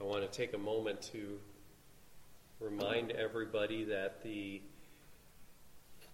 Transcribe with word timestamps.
I 0.00 0.04
want 0.04 0.22
to 0.22 0.28
take 0.28 0.54
a 0.54 0.58
moment 0.58 1.02
to 1.12 1.38
remind 2.58 3.10
everybody 3.10 3.84
that 3.84 4.22
the 4.22 4.62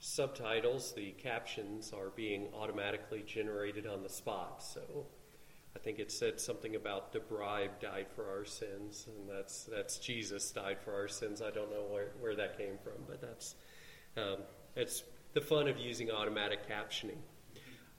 subtitles, 0.01 0.93
the 0.93 1.13
captions, 1.13 1.93
are 1.93 2.11
being 2.17 2.49
automatically 2.53 3.23
generated 3.25 3.87
on 3.87 4.03
the 4.03 4.09
spot. 4.09 4.63
So 4.63 5.07
I 5.77 5.79
think 5.79 6.01
it 6.01 6.11
said 6.11 6.41
something 6.41 6.75
about 6.75 7.13
the 7.13 7.21
bribe 7.21 7.81
died 7.81 8.07
for 8.15 8.29
our 8.29 8.45
sins, 8.45 9.07
and 9.07 9.29
that's 9.29 9.65
that's 9.65 9.99
Jesus 9.99 10.51
died 10.51 10.79
for 10.85 10.93
our 10.93 11.07
sins. 11.07 11.41
I 11.41 11.51
don't 11.51 11.71
know 11.71 11.85
where, 11.89 12.11
where 12.19 12.35
that 12.35 12.59
came 12.59 12.79
from, 12.83 13.05
but 13.07 13.21
that's 13.21 13.55
um, 14.17 14.39
it's 14.75 15.05
the 15.35 15.41
fun 15.41 15.69
of 15.69 15.79
using 15.79 16.11
automatic 16.11 16.69
captioning. 16.69 17.19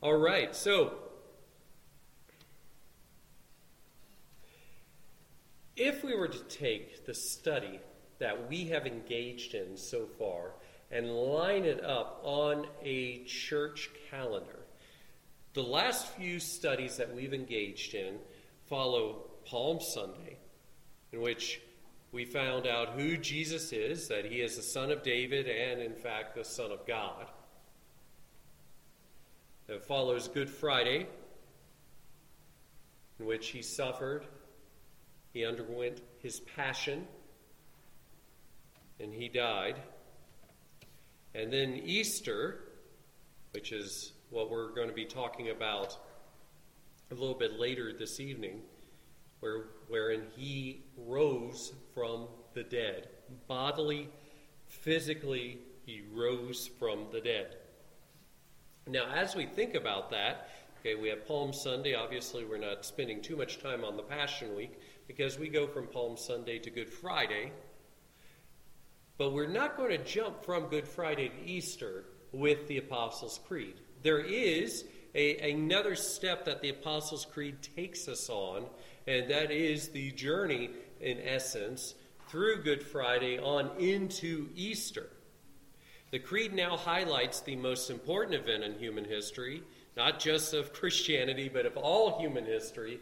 All 0.01 0.17
right, 0.17 0.53
so 0.53 0.95
if 5.77 6.03
we 6.03 6.15
were 6.15 6.27
to 6.27 6.43
take 6.45 7.05
the 7.05 7.13
study 7.13 7.79
that 8.19 8.49
we 8.49 8.65
have 8.65 8.87
engaged 8.87 9.53
in 9.53 9.77
so 9.77 10.07
far 10.17 10.51
and 10.91 11.09
line 11.09 11.65
it 11.65 11.83
up 11.83 12.19
on 12.23 12.65
a 12.83 13.23
church 13.25 13.91
calendar, 14.09 14.59
the 15.53 15.61
last 15.61 16.07
few 16.15 16.39
studies 16.39 16.97
that 16.97 17.15
we've 17.15 17.33
engaged 17.33 17.93
in 17.93 18.15
follow 18.65 19.27
Palm 19.45 19.79
Sunday, 19.79 20.37
in 21.11 21.21
which 21.21 21.61
we 22.11 22.25
found 22.25 22.65
out 22.65 22.89
who 22.89 23.15
Jesus 23.15 23.71
is, 23.71 24.07
that 24.07 24.25
he 24.25 24.41
is 24.41 24.55
the 24.55 24.61
Son 24.61 24.91
of 24.91 25.03
David 25.03 25.47
and, 25.47 25.81
in 25.81 25.93
fact, 25.93 26.35
the 26.35 26.43
Son 26.43 26.71
of 26.71 26.85
God. 26.87 27.27
It 29.67 29.83
follows 29.85 30.27
Good 30.27 30.49
Friday, 30.49 31.05
in 33.19 33.25
which 33.25 33.49
he 33.49 33.61
suffered 33.61 34.25
he 35.37 35.45
underwent 35.45 36.01
his 36.17 36.39
passion 36.39 37.05
and 38.99 39.13
he 39.13 39.29
died. 39.29 39.75
And 41.35 41.53
then 41.53 41.79
Easter, 41.85 42.61
which 43.51 43.71
is 43.71 44.13
what 44.31 44.49
we're 44.49 44.73
going 44.73 44.87
to 44.87 44.95
be 44.95 45.05
talking 45.05 45.49
about 45.51 45.95
a 47.11 47.13
little 47.13 47.35
bit 47.35 47.59
later 47.59 47.93
this 47.93 48.19
evening, 48.19 48.61
where, 49.39 49.65
wherein 49.89 50.23
he 50.35 50.81
rose 50.97 51.71
from 51.93 52.27
the 52.55 52.63
dead. 52.63 53.07
Bodily, 53.47 54.09
physically, 54.65 55.59
he 55.85 56.01
rose 56.15 56.67
from 56.79 57.05
the 57.11 57.21
dead. 57.21 57.57
Now, 58.87 59.05
as 59.13 59.35
we 59.35 59.45
think 59.45 59.75
about 59.75 60.09
that, 60.09 60.49
okay, 60.87 60.95
we 60.95 61.09
have 61.09 61.27
Palm 61.27 61.51
Sunday. 61.51 61.95
Obviously, 61.95 62.45
we're 62.45 62.57
not 62.57 62.85
spending 62.85 63.21
too 63.21 63.35
much 63.35 63.61
time 63.61 63.83
on 63.83 63.97
the 63.97 64.03
Passion 64.03 64.55
Week, 64.55 64.79
because 65.05 65.37
we 65.37 65.49
go 65.49 65.67
from 65.67 65.85
Palm 65.87 66.15
Sunday 66.15 66.59
to 66.59 66.69
Good 66.69 66.89
Friday. 66.89 67.51
But 69.17 69.33
we're 69.33 69.47
not 69.47 69.75
going 69.75 69.89
to 69.89 69.97
jump 69.97 70.45
from 70.45 70.67
Good 70.67 70.87
Friday 70.87 71.27
to 71.27 71.45
Easter 71.45 72.05
with 72.31 72.69
the 72.69 72.77
Apostles' 72.77 73.41
Creed. 73.45 73.73
There 74.01 74.19
is 74.19 74.85
a, 75.13 75.51
another 75.51 75.95
step 75.95 76.45
that 76.45 76.61
the 76.61 76.69
Apostles' 76.69 77.25
Creed 77.25 77.57
takes 77.75 78.07
us 78.07 78.29
on, 78.29 78.63
and 79.07 79.29
that 79.29 79.51
is 79.51 79.89
the 79.89 80.11
journey, 80.11 80.69
in 81.01 81.19
essence, 81.19 81.95
through 82.29 82.63
Good 82.63 82.81
Friday 82.81 83.39
on 83.39 83.71
into 83.77 84.47
Easter. 84.55 85.09
The 86.11 86.19
Creed 86.19 86.53
now 86.53 86.77
highlights 86.77 87.41
the 87.41 87.57
most 87.57 87.89
important 87.89 88.35
event 88.35 88.63
in 88.63 88.79
human 88.79 89.03
history, 89.03 89.63
not 89.97 90.19
just 90.19 90.53
of 90.53 90.73
Christianity, 90.73 91.49
but 91.49 91.65
of 91.65 91.75
all 91.75 92.19
human 92.19 92.45
history, 92.45 92.99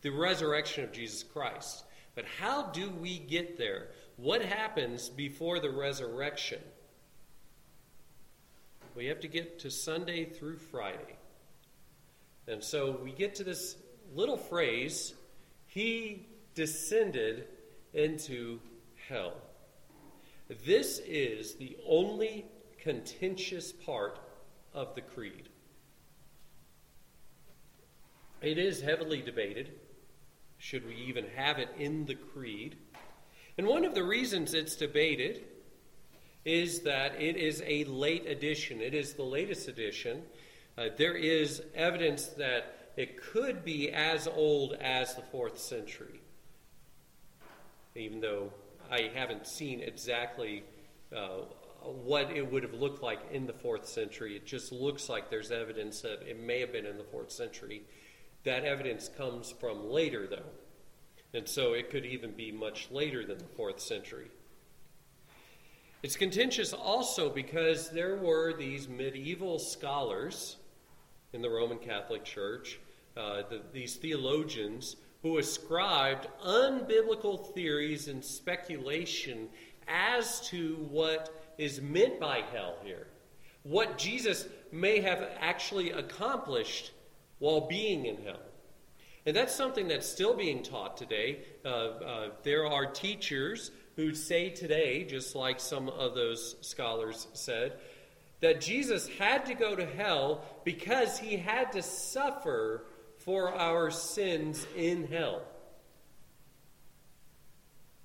the 0.00 0.08
resurrection 0.10 0.82
of 0.82 0.90
Jesus 0.90 1.22
Christ. 1.22 1.84
But 2.14 2.24
how 2.24 2.64
do 2.70 2.90
we 2.90 3.18
get 3.18 3.58
there? 3.58 3.88
What 4.16 4.42
happens 4.42 5.10
before 5.10 5.60
the 5.60 5.70
resurrection? 5.70 6.60
We 8.96 9.06
have 9.06 9.20
to 9.20 9.28
get 9.28 9.58
to 9.60 9.70
Sunday 9.70 10.24
through 10.24 10.56
Friday. 10.56 11.18
And 12.48 12.64
so 12.64 12.98
we 13.02 13.12
get 13.12 13.34
to 13.36 13.44
this 13.44 13.76
little 14.14 14.38
phrase, 14.38 15.14
He 15.66 16.26
descended 16.54 17.46
into 17.92 18.58
hell. 19.08 19.34
This 20.64 20.98
is 21.06 21.56
the 21.56 21.76
only 21.86 22.46
contentious 22.78 23.70
part 23.70 24.18
of 24.72 24.94
the 24.94 25.02
creed. 25.02 25.48
It 28.42 28.58
is 28.58 28.80
heavily 28.80 29.22
debated 29.22 29.70
should 30.62 30.86
we 30.86 30.94
even 30.94 31.26
have 31.34 31.58
it 31.58 31.70
in 31.76 32.06
the 32.06 32.14
creed? 32.14 32.76
And 33.58 33.66
one 33.66 33.84
of 33.84 33.96
the 33.96 34.04
reasons 34.04 34.54
it's 34.54 34.76
debated 34.76 35.42
is 36.44 36.82
that 36.82 37.20
it 37.20 37.36
is 37.36 37.64
a 37.66 37.82
late 37.84 38.26
edition. 38.26 38.80
It 38.80 38.94
is 38.94 39.14
the 39.14 39.24
latest 39.24 39.66
edition. 39.66 40.22
Uh, 40.78 40.86
there 40.96 41.16
is 41.16 41.62
evidence 41.74 42.26
that 42.38 42.92
it 42.96 43.20
could 43.20 43.64
be 43.64 43.90
as 43.90 44.28
old 44.28 44.74
as 44.74 45.16
the 45.16 45.22
fourth 45.22 45.58
century, 45.58 46.20
even 47.96 48.20
though 48.20 48.52
I 48.88 49.10
haven't 49.12 49.48
seen 49.48 49.80
exactly 49.80 50.62
uh, 51.14 51.38
what 51.82 52.30
it 52.30 52.52
would 52.52 52.62
have 52.62 52.74
looked 52.74 53.02
like 53.02 53.18
in 53.32 53.48
the 53.48 53.52
fourth 53.52 53.88
century. 53.88 54.36
It 54.36 54.46
just 54.46 54.70
looks 54.70 55.08
like 55.08 55.28
there's 55.28 55.50
evidence 55.50 56.02
that 56.02 56.22
it 56.22 56.38
may 56.38 56.60
have 56.60 56.70
been 56.70 56.86
in 56.86 56.98
the 56.98 57.04
fourth 57.04 57.32
century. 57.32 57.82
That 58.44 58.64
evidence 58.64 59.08
comes 59.08 59.50
from 59.50 59.90
later, 59.90 60.26
though. 60.26 60.50
And 61.34 61.48
so 61.48 61.72
it 61.72 61.90
could 61.90 62.04
even 62.04 62.32
be 62.32 62.52
much 62.52 62.88
later 62.90 63.24
than 63.24 63.38
the 63.38 63.44
fourth 63.56 63.80
century. 63.80 64.30
It's 66.02 66.16
contentious 66.16 66.72
also 66.72 67.30
because 67.30 67.88
there 67.90 68.16
were 68.16 68.52
these 68.52 68.88
medieval 68.88 69.58
scholars 69.58 70.56
in 71.32 71.40
the 71.40 71.48
Roman 71.48 71.78
Catholic 71.78 72.24
Church, 72.24 72.80
uh, 73.16 73.42
the, 73.48 73.62
these 73.72 73.94
theologians, 73.96 74.96
who 75.22 75.38
ascribed 75.38 76.26
unbiblical 76.44 77.54
theories 77.54 78.08
and 78.08 78.24
speculation 78.24 79.48
as 79.86 80.40
to 80.48 80.86
what 80.90 81.54
is 81.56 81.80
meant 81.80 82.18
by 82.18 82.42
hell 82.52 82.74
here. 82.82 83.06
What 83.62 83.96
Jesus 83.96 84.48
may 84.72 85.00
have 85.00 85.30
actually 85.38 85.92
accomplished 85.92 86.90
while 87.42 87.62
being 87.62 88.06
in 88.06 88.22
hell. 88.22 88.38
And 89.26 89.34
that's 89.34 89.52
something 89.52 89.88
that's 89.88 90.08
still 90.08 90.36
being 90.36 90.62
taught 90.62 90.96
today. 90.96 91.40
Uh, 91.64 91.68
uh, 91.68 92.28
there 92.44 92.68
are 92.68 92.86
teachers 92.86 93.72
who 93.96 94.14
say 94.14 94.48
today, 94.48 95.02
just 95.02 95.34
like 95.34 95.58
some 95.58 95.88
of 95.88 96.14
those 96.14 96.54
scholars 96.60 97.26
said, 97.32 97.72
that 98.42 98.60
Jesus 98.60 99.08
had 99.18 99.44
to 99.46 99.54
go 99.54 99.74
to 99.74 99.84
hell 99.84 100.44
because 100.62 101.18
he 101.18 101.36
had 101.36 101.72
to 101.72 101.82
suffer 101.82 102.84
for 103.18 103.52
our 103.52 103.90
sins 103.90 104.64
in 104.76 105.08
hell. 105.08 105.42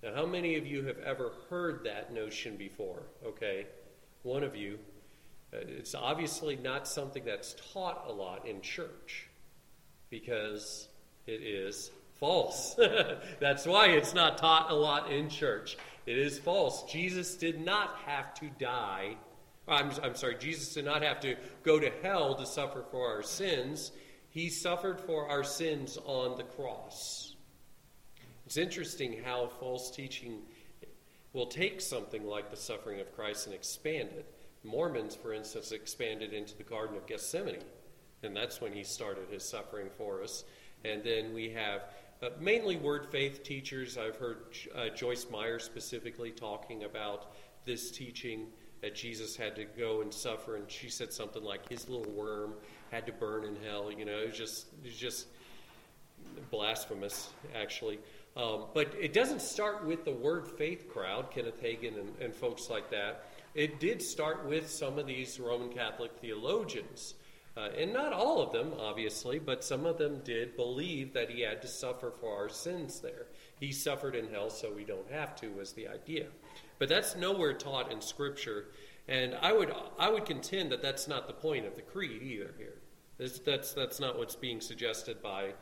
Now, 0.02 0.16
how 0.16 0.26
many 0.26 0.56
of 0.56 0.66
you 0.66 0.84
have 0.86 0.98
ever 0.98 1.34
heard 1.52 1.84
that 1.84 2.12
notion 2.12 2.58
before? 2.58 3.04
Okay, 3.24 3.68
one 4.24 4.44
of 4.44 4.56
you. 4.56 4.80
Uh, 5.54 5.58
it's 5.60 5.94
obviously 5.94 6.56
not 6.56 6.88
something 6.88 7.24
that's 7.24 7.56
taught 7.72 8.06
a 8.08 8.12
lot 8.12 8.48
in 8.48 8.62
church 8.62 9.27
because 10.10 10.88
it 11.26 11.42
is 11.44 11.92
false. 12.20 12.76
That's 13.40 13.66
why 13.66 13.88
it's 13.88 14.14
not 14.14 14.38
taught 14.38 14.72
a 14.72 14.76
lot 14.76 15.12
in 15.12 15.30
church. 15.30 15.78
It 16.06 16.18
is 16.18 16.40
false. 16.40 16.84
Jesus 16.92 17.36
did 17.36 17.64
not 17.64 17.98
have 18.06 18.34
to 18.36 18.50
die. 18.60 19.16
I'm, 19.68 19.92
I'm 20.02 20.16
sorry, 20.16 20.38
Jesus 20.40 20.74
did 20.74 20.86
not 20.86 21.04
have 21.04 21.20
to 21.22 21.36
go 21.64 21.80
to 21.80 21.92
hell 22.02 22.36
to 22.36 22.46
suffer 22.46 22.86
for 22.90 23.08
our 23.08 23.24
sins. 23.24 23.92
He 24.30 24.50
suffered 24.50 25.02
for 25.02 25.30
our 25.30 25.44
sins 25.44 25.98
on 26.06 26.38
the 26.38 26.44
cross. 26.44 27.36
It's 28.46 28.58
interesting 28.58 29.22
how 29.26 29.48
false 29.60 29.92
teaching 29.92 30.40
will 31.34 31.48
take 31.48 31.82
something 31.82 32.26
like 32.26 32.50
the 32.50 32.56
suffering 32.56 33.02
of 33.02 33.14
Christ 33.14 33.46
and 33.46 33.54
expand 33.54 34.10
it. 34.14 34.34
Mormons, 34.64 35.16
for 35.16 35.34
instance, 35.34 35.72
expanded 35.72 36.34
into 36.34 36.58
the 36.58 36.64
Garden 36.64 36.96
of 36.96 37.06
Gethsemane, 37.06 37.64
and 38.24 38.36
that's 38.36 38.62
when 38.62 38.74
he 38.74 38.84
started 38.84 39.30
his 39.30 39.48
suffering 39.48 39.90
for 39.98 40.24
us. 40.24 40.44
And 40.86 41.04
then 41.04 41.34
we 41.34 41.50
have 41.52 41.82
uh, 42.22 42.30
mainly 42.40 42.78
word 42.78 43.08
faith 43.12 43.44
teachers. 43.44 43.98
I've 43.98 44.18
heard 44.18 44.38
uh, 44.76 44.90
Joyce 44.90 45.28
Meyer 45.30 45.60
specifically 45.60 46.32
talking 46.32 46.84
about 46.84 47.34
this 47.66 47.92
teaching 47.92 48.48
that 48.82 48.96
Jesus 48.96 49.36
had 49.36 49.56
to 49.56 49.66
go 49.66 50.02
and 50.02 50.14
suffer, 50.14 50.56
and 50.56 50.70
she 50.70 50.90
said 50.90 51.12
something 51.12 51.44
like 51.44 51.68
his 51.68 51.90
little 51.90 52.12
worm 52.12 52.54
had 52.92 53.06
to 53.08 53.12
burn 53.12 53.44
in 53.44 53.56
hell. 53.64 53.92
You 53.92 54.06
know, 54.06 54.20
it 54.20 54.30
was 54.30 54.38
just, 54.38 54.68
it 54.84 54.86
was 54.86 54.96
just 54.96 55.28
blasphemous, 56.52 57.30
actually. 57.56 58.00
Um, 58.36 58.66
but 58.74 58.94
it 59.00 59.14
doesn't 59.14 59.42
start 59.42 59.86
with 59.86 60.06
the 60.06 60.12
word 60.12 60.48
faith 60.48 60.88
crowd, 60.88 61.32
Kenneth 61.32 61.62
Hagin 61.62 62.00
and, 62.00 62.14
and 62.22 62.36
folks 62.36 62.70
like 62.70 62.92
that. 62.92 63.26
It 63.56 63.80
did 63.80 64.02
start 64.02 64.46
with 64.46 64.70
some 64.70 65.00
of 65.00 65.08
these 65.08 65.40
Roman 65.40 65.70
Catholic 65.70 66.12
theologians 66.22 67.16
Uh, 67.58 67.70
and 67.76 67.92
not 67.92 68.14
all 68.14 68.40
of 68.40 68.52
them, 68.52 68.72
obviously, 68.80 69.40
but 69.40 69.64
some 69.64 69.88
of 69.88 69.98
them 69.98 70.22
did 70.24 70.56
believe 70.56 71.12
that 71.14 71.32
he 71.32 71.42
had 71.42 71.60
to 71.60 71.68
suffer 71.68 72.12
for 72.12 72.38
our 72.38 72.50
sins 72.50 73.00
there. 73.00 73.26
He 73.60 73.72
suffered 73.72 74.14
in 74.14 74.30
hell, 74.30 74.52
so 74.52 74.72
we 74.72 74.84
don't 74.84 75.10
have 75.10 75.36
to, 75.38 75.48
was 75.48 75.72
the 75.72 75.88
idea. 75.88 76.28
But 76.78 76.88
that's 76.88 77.16
nowhere 77.16 77.54
taught 77.54 77.92
in 77.92 78.00
Scripture. 78.00 78.66
And 79.08 79.36
I 79.42 79.54
would, 79.54 79.74
I 79.98 80.10
would 80.10 80.26
contend 80.26 80.72
that 80.72 80.84
that's 80.84 81.08
not 81.08 81.26
the 81.26 81.34
point 81.34 81.66
of 81.66 81.76
the 81.76 81.82
creed 81.82 82.22
either 82.22 82.54
here. 82.60 82.76
That's, 83.18 83.40
that's, 83.40 83.74
that's 83.74 84.00
not 84.00 84.20
what's 84.20 84.36
being 84.36 84.62
suggested 84.62 85.24
by, 85.24 85.54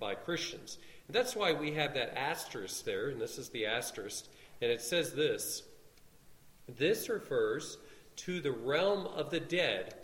by 0.00 0.16
Christians. 0.16 0.78
And 1.06 1.14
that's 1.14 1.36
why 1.36 1.52
we 1.52 1.70
have 1.74 1.94
that 1.94 2.18
asterisk 2.18 2.84
there, 2.84 3.10
and 3.10 3.20
this 3.20 3.38
is 3.38 3.50
the 3.50 3.66
asterisk, 3.66 4.24
and 4.60 4.72
it 4.72 4.80
says 4.80 5.12
this 5.12 5.62
This 6.76 7.08
refers 7.08 7.78
to 8.16 8.40
the 8.40 8.50
realm 8.50 9.06
of 9.06 9.30
the 9.30 9.38
dead 9.38 9.94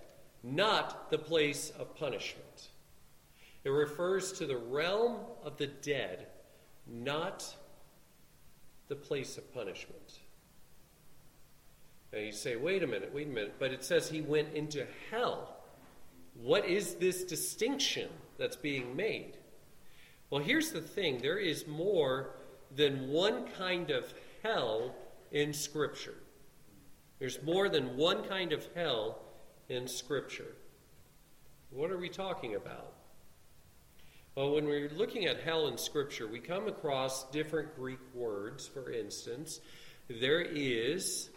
not 0.43 1.11
the 1.11 1.19
place 1.19 1.71
of 1.79 1.95
punishment. 1.97 2.69
It 3.65 3.71
refers 3.71 4.33
to 4.35 4.47
the 4.47 4.57
realm 4.57 5.19
of 5.45 5.57
the 5.57 5.69
dead, 5.69 6.27
not 6.87 7.55
the 8.89 8.97
place 8.97 9.39
of 9.39 9.55
punishment. 9.55 10.19
Now 12.13 12.19
you 12.19 12.33
say, 12.33 12.57
wait 12.57 12.83
a 12.83 12.87
minute, 12.87 13.13
wait 13.15 13.29
a 13.29 13.31
minute, 13.31 13.55
but 13.59 13.73
it 13.73 13.85
says 13.85 14.09
he 14.09 14.21
went 14.21 14.53
into 14.55 14.87
hell. 15.11 15.57
What 16.35 16.67
is 16.67 16.95
this 16.97 17.25
distinction 17.25 18.09
that's 18.37 18.57
being 18.57 18.97
made? 18.97 19.37
Well, 20.29 20.43
here's 20.43 20.73
the 20.73 20.81
thing 20.81 21.19
there 21.19 21.39
is 21.39 21.67
more 21.67 22.31
than 22.75 23.09
one 23.09 23.47
kind 23.59 23.91
of 23.91 24.13
hell 24.43 24.95
in 25.31 25.53
Scripture. 25.53 26.15
There's 27.19 27.43
more 27.43 27.69
than 27.69 27.97
one 27.97 28.25
kind 28.25 28.53
of 28.53 28.67
hell 28.75 29.21
in 29.69 29.89
Scripture. 29.89 30.55
What 31.71 31.91
are 31.91 31.99
we 31.99 32.09
talking 32.09 32.55
about? 32.55 32.93
Well, 34.35 34.55
when 34.55 34.65
we're 34.65 34.91
looking 34.91 35.27
at 35.27 35.41
hell 35.41 35.69
in 35.69 35.77
Scripture, 35.77 36.27
we 36.27 36.39
come 36.39 36.67
across 36.67 37.31
different 37.31 37.77
Greek 37.77 37.99
words. 38.15 38.67
For 38.67 38.91
instance, 38.91 39.61
there 40.09 40.41
is 40.41 41.31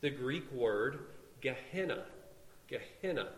the 0.00 0.10
Greek 0.10 0.50
word 0.52 1.00
Gehenna. 1.40 2.04
Gehenna. 2.68 3.28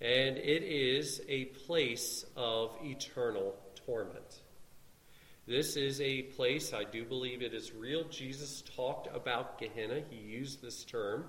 And 0.00 0.36
it 0.36 0.62
is 0.62 1.22
a 1.28 1.46
place 1.46 2.26
of 2.36 2.76
eternal 2.82 3.54
torment. 3.86 4.40
This 5.46 5.76
is 5.76 6.00
a 6.00 6.22
place, 6.22 6.72
I 6.74 6.84
do 6.84 7.04
believe 7.04 7.40
it 7.40 7.54
is 7.54 7.72
real. 7.72 8.04
Jesus 8.08 8.62
talked 8.76 9.08
about 9.14 9.58
Gehenna. 9.58 10.02
He 10.10 10.16
used 10.16 10.60
this 10.60 10.84
term. 10.84 11.26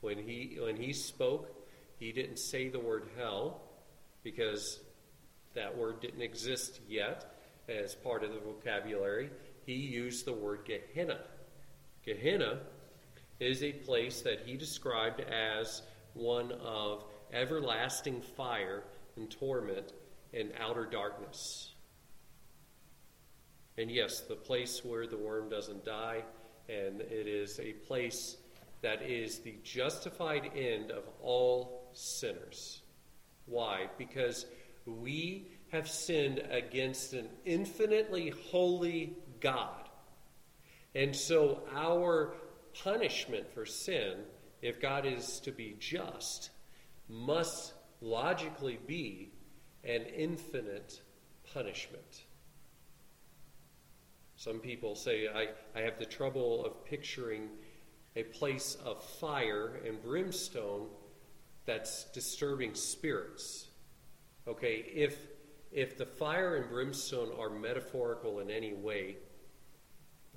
When 0.00 0.18
he, 0.18 0.58
when 0.60 0.76
he 0.76 0.92
spoke, 0.92 1.50
he 1.98 2.12
didn't 2.12 2.38
say 2.38 2.68
the 2.68 2.78
word 2.78 3.08
hell 3.16 3.62
because 4.22 4.80
that 5.54 5.76
word 5.76 6.00
didn't 6.00 6.22
exist 6.22 6.80
yet 6.88 7.34
as 7.68 7.94
part 7.94 8.22
of 8.22 8.32
the 8.32 8.40
vocabulary. 8.40 9.30
He 9.64 9.74
used 9.74 10.26
the 10.26 10.32
word 10.32 10.60
Gehenna. 10.64 11.20
Gehenna 12.04 12.60
is 13.40 13.62
a 13.62 13.72
place 13.72 14.22
that 14.22 14.40
he 14.44 14.56
described 14.56 15.20
as 15.20 15.82
one 16.14 16.52
of 16.52 17.04
everlasting 17.32 18.20
fire 18.20 18.84
and 19.16 19.30
torment 19.30 19.92
and 20.32 20.52
outer 20.58 20.84
darkness. 20.84 21.72
And 23.78 23.90
yes, 23.90 24.20
the 24.20 24.36
place 24.36 24.84
where 24.84 25.06
the 25.06 25.18
worm 25.18 25.48
doesn't 25.48 25.84
die, 25.84 26.22
and 26.68 27.00
it 27.00 27.26
is 27.26 27.60
a 27.60 27.72
place 27.72 28.36
that 28.86 29.02
is 29.02 29.40
the 29.40 29.56
justified 29.64 30.48
end 30.54 30.92
of 30.92 31.02
all 31.20 31.90
sinners. 31.92 32.82
Why? 33.46 33.88
Because 33.98 34.46
we 34.86 35.48
have 35.72 35.90
sinned 35.90 36.40
against 36.52 37.12
an 37.12 37.26
infinitely 37.44 38.32
holy 38.48 39.16
God. 39.40 39.88
And 40.94 41.16
so 41.16 41.64
our 41.74 42.34
punishment 42.84 43.52
for 43.52 43.66
sin, 43.66 44.18
if 44.62 44.80
God 44.80 45.04
is 45.04 45.40
to 45.40 45.50
be 45.50 45.74
just, 45.80 46.50
must 47.08 47.74
logically 48.00 48.78
be 48.86 49.32
an 49.82 50.02
infinite 50.02 51.02
punishment. 51.52 52.22
Some 54.36 54.60
people 54.60 54.94
say, 54.94 55.26
I, 55.26 55.48
I 55.76 55.82
have 55.82 55.98
the 55.98 56.06
trouble 56.06 56.64
of 56.64 56.84
picturing 56.84 57.48
a 58.16 58.24
place 58.24 58.76
of 58.84 59.04
fire 59.04 59.80
and 59.86 60.02
brimstone 60.02 60.88
that's 61.66 62.04
disturbing 62.12 62.74
spirits. 62.74 63.68
Okay, 64.48 64.84
if 64.94 65.18
if 65.72 65.98
the 65.98 66.06
fire 66.06 66.56
and 66.56 66.70
brimstone 66.70 67.30
are 67.38 67.50
metaphorical 67.50 68.40
in 68.40 68.50
any 68.50 68.72
way, 68.72 69.16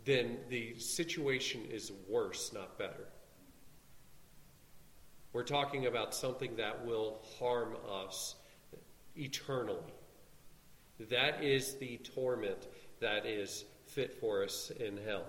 then 0.04 0.38
the 0.50 0.78
situation 0.78 1.62
is 1.72 1.92
worse, 2.10 2.52
not 2.52 2.78
better. 2.78 3.08
We're 5.32 5.44
talking 5.44 5.86
about 5.86 6.14
something 6.14 6.56
that 6.58 6.86
will 6.86 7.22
harm 7.38 7.78
us 7.88 8.36
eternally. 9.16 9.94
That 11.10 11.44
is 11.44 11.76
the 11.76 11.98
torment 11.98 12.68
that 13.00 13.26
is 13.26 13.64
fit 13.86 14.20
for 14.20 14.44
us 14.44 14.72
in 14.72 14.98
hell. 14.98 15.26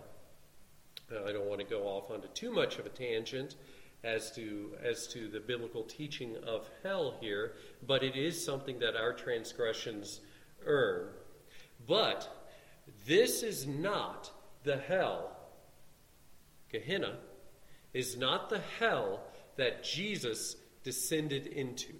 I 1.10 1.32
don't 1.32 1.46
want 1.46 1.60
to 1.60 1.66
go 1.66 1.82
off 1.82 2.10
onto 2.10 2.28
too 2.28 2.52
much 2.52 2.78
of 2.78 2.86
a 2.86 2.90
tangent 2.90 3.56
as 4.02 4.32
to 4.32 4.74
as 4.82 5.06
to 5.08 5.28
the 5.28 5.40
biblical 5.40 5.82
teaching 5.82 6.36
of 6.46 6.68
hell 6.82 7.16
here, 7.20 7.52
but 7.86 8.02
it 8.02 8.16
is 8.16 8.42
something 8.42 8.78
that 8.78 8.96
our 8.96 9.12
transgressions 9.12 10.20
earn. 10.64 11.08
But 11.86 12.28
this 13.06 13.42
is 13.42 13.66
not 13.66 14.30
the 14.64 14.76
hell. 14.76 15.36
Gehenna 16.70 17.18
is 17.92 18.16
not 18.16 18.48
the 18.48 18.60
hell 18.78 19.24
that 19.56 19.82
Jesus 19.82 20.56
descended 20.84 21.46
into. 21.46 21.94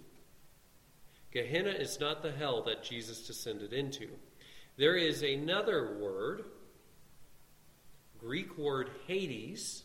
Gehenna 1.31 1.71
is 1.71 1.99
not 1.99 2.21
the 2.21 2.31
hell 2.31 2.63
that 2.63 2.83
Jesus 2.83 3.25
descended 3.25 3.73
into. 3.73 4.09
There 4.77 4.95
is 4.95 5.21
another 5.21 5.97
word 5.97 6.43
Greek 8.21 8.55
word 8.55 8.91
Hades, 9.07 9.83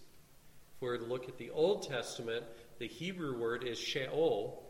if 0.74 0.82
we 0.82 0.88
were 0.88 0.98
to 0.98 1.04
look 1.04 1.26
at 1.26 1.38
the 1.38 1.50
Old 1.50 1.88
Testament, 1.88 2.44
the 2.78 2.86
Hebrew 2.86 3.38
word 3.38 3.64
is 3.64 3.78
Sheol. 3.78 4.62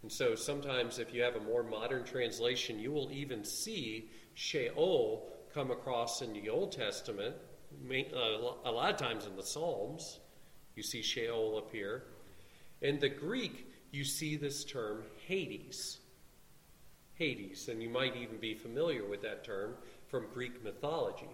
And 0.00 0.10
so 0.10 0.34
sometimes, 0.34 0.98
if 0.98 1.12
you 1.12 1.22
have 1.22 1.36
a 1.36 1.40
more 1.40 1.62
modern 1.62 2.02
translation, 2.02 2.78
you 2.78 2.92
will 2.92 3.12
even 3.12 3.44
see 3.44 4.08
Sheol 4.32 5.28
come 5.52 5.70
across 5.70 6.22
in 6.22 6.32
the 6.32 6.48
Old 6.48 6.72
Testament. 6.72 7.36
Uh, 7.90 8.16
a 8.64 8.72
lot 8.72 8.90
of 8.90 8.96
times 8.96 9.26
in 9.26 9.36
the 9.36 9.42
Psalms, 9.42 10.20
you 10.76 10.82
see 10.82 11.02
Sheol 11.02 11.58
appear. 11.58 12.04
In 12.80 12.98
the 12.98 13.10
Greek, 13.10 13.70
you 13.92 14.02
see 14.02 14.36
this 14.36 14.64
term 14.64 15.02
Hades. 15.26 15.98
Hades, 17.12 17.68
and 17.68 17.82
you 17.82 17.90
might 17.90 18.16
even 18.16 18.38
be 18.38 18.54
familiar 18.54 19.06
with 19.06 19.20
that 19.20 19.44
term 19.44 19.74
from 20.08 20.26
Greek 20.32 20.64
mythology. 20.64 21.28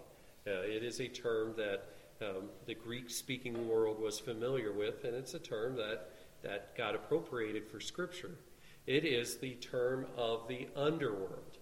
Uh, 0.46 0.60
it 0.62 0.84
is 0.84 1.00
a 1.00 1.08
term 1.08 1.54
that 1.56 1.88
um, 2.20 2.44
the 2.66 2.74
Greek 2.74 3.10
speaking 3.10 3.68
world 3.68 4.00
was 4.00 4.20
familiar 4.20 4.72
with, 4.72 5.04
and 5.04 5.14
it's 5.14 5.34
a 5.34 5.38
term 5.38 5.76
that, 5.76 6.10
that 6.42 6.76
got 6.76 6.94
appropriated 6.94 7.66
for 7.66 7.80
Scripture. 7.80 8.36
It 8.86 9.04
is 9.04 9.38
the 9.38 9.54
term 9.54 10.06
of 10.16 10.46
the 10.46 10.68
underworld. 10.76 11.58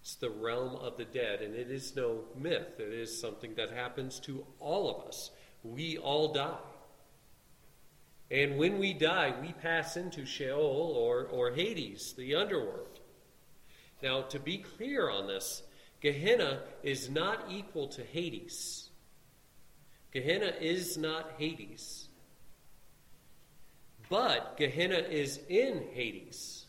It's 0.00 0.16
the 0.16 0.30
realm 0.30 0.76
of 0.76 0.96
the 0.96 1.04
dead, 1.04 1.40
and 1.42 1.54
it 1.54 1.70
is 1.70 1.96
no 1.96 2.24
myth. 2.36 2.78
It 2.78 2.92
is 2.92 3.20
something 3.20 3.54
that 3.56 3.70
happens 3.70 4.20
to 4.20 4.44
all 4.60 4.90
of 4.90 5.08
us. 5.08 5.30
We 5.62 5.98
all 5.98 6.32
die. 6.32 6.58
And 8.30 8.56
when 8.56 8.78
we 8.78 8.92
die, 8.92 9.34
we 9.40 9.52
pass 9.52 9.96
into 9.96 10.26
Sheol 10.26 10.94
or, 10.96 11.26
or 11.26 11.52
Hades, 11.52 12.12
the 12.12 12.34
underworld. 12.34 13.00
Now, 14.02 14.22
to 14.22 14.38
be 14.38 14.58
clear 14.58 15.08
on 15.08 15.28
this, 15.28 15.62
Gehenna 16.06 16.60
is 16.84 17.10
not 17.10 17.46
equal 17.50 17.88
to 17.88 18.04
Hades. 18.04 18.90
Gehenna 20.12 20.52
is 20.60 20.96
not 20.96 21.32
Hades. 21.36 22.06
But 24.08 24.56
Gehenna 24.56 24.98
is 24.98 25.40
in 25.48 25.82
Hades. 25.94 26.66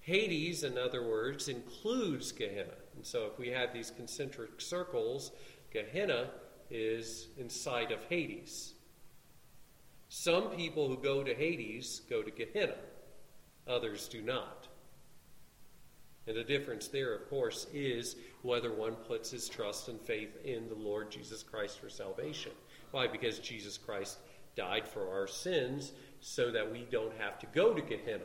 Hades, 0.00 0.64
in 0.64 0.76
other 0.76 1.06
words, 1.06 1.46
includes 1.46 2.32
Gehenna. 2.32 2.74
And 2.96 3.06
so 3.06 3.30
if 3.32 3.38
we 3.38 3.50
have 3.50 3.72
these 3.72 3.92
concentric 3.92 4.60
circles, 4.60 5.30
Gehenna 5.72 6.30
is 6.72 7.28
inside 7.38 7.92
of 7.92 8.02
Hades. 8.08 8.74
Some 10.08 10.48
people 10.50 10.88
who 10.88 10.96
go 10.96 11.22
to 11.22 11.32
Hades 11.32 12.02
go 12.10 12.24
to 12.24 12.30
Gehenna, 12.32 12.74
others 13.68 14.08
do 14.08 14.20
not. 14.20 14.57
And 16.28 16.36
the 16.36 16.44
difference 16.44 16.88
there, 16.88 17.14
of 17.14 17.28
course, 17.30 17.66
is 17.72 18.16
whether 18.42 18.70
one 18.70 18.94
puts 18.94 19.30
his 19.30 19.48
trust 19.48 19.88
and 19.88 19.98
faith 19.98 20.36
in 20.44 20.68
the 20.68 20.74
Lord 20.74 21.10
Jesus 21.10 21.42
Christ 21.42 21.80
for 21.80 21.88
salvation. 21.88 22.52
Why? 22.90 23.06
Because 23.08 23.38
Jesus 23.38 23.78
Christ 23.78 24.18
died 24.54 24.86
for 24.86 25.10
our 25.10 25.26
sins, 25.26 25.92
so 26.20 26.50
that 26.50 26.70
we 26.70 26.86
don't 26.90 27.16
have 27.18 27.38
to 27.38 27.46
go 27.54 27.72
to 27.72 27.80
Gehenna. 27.80 28.24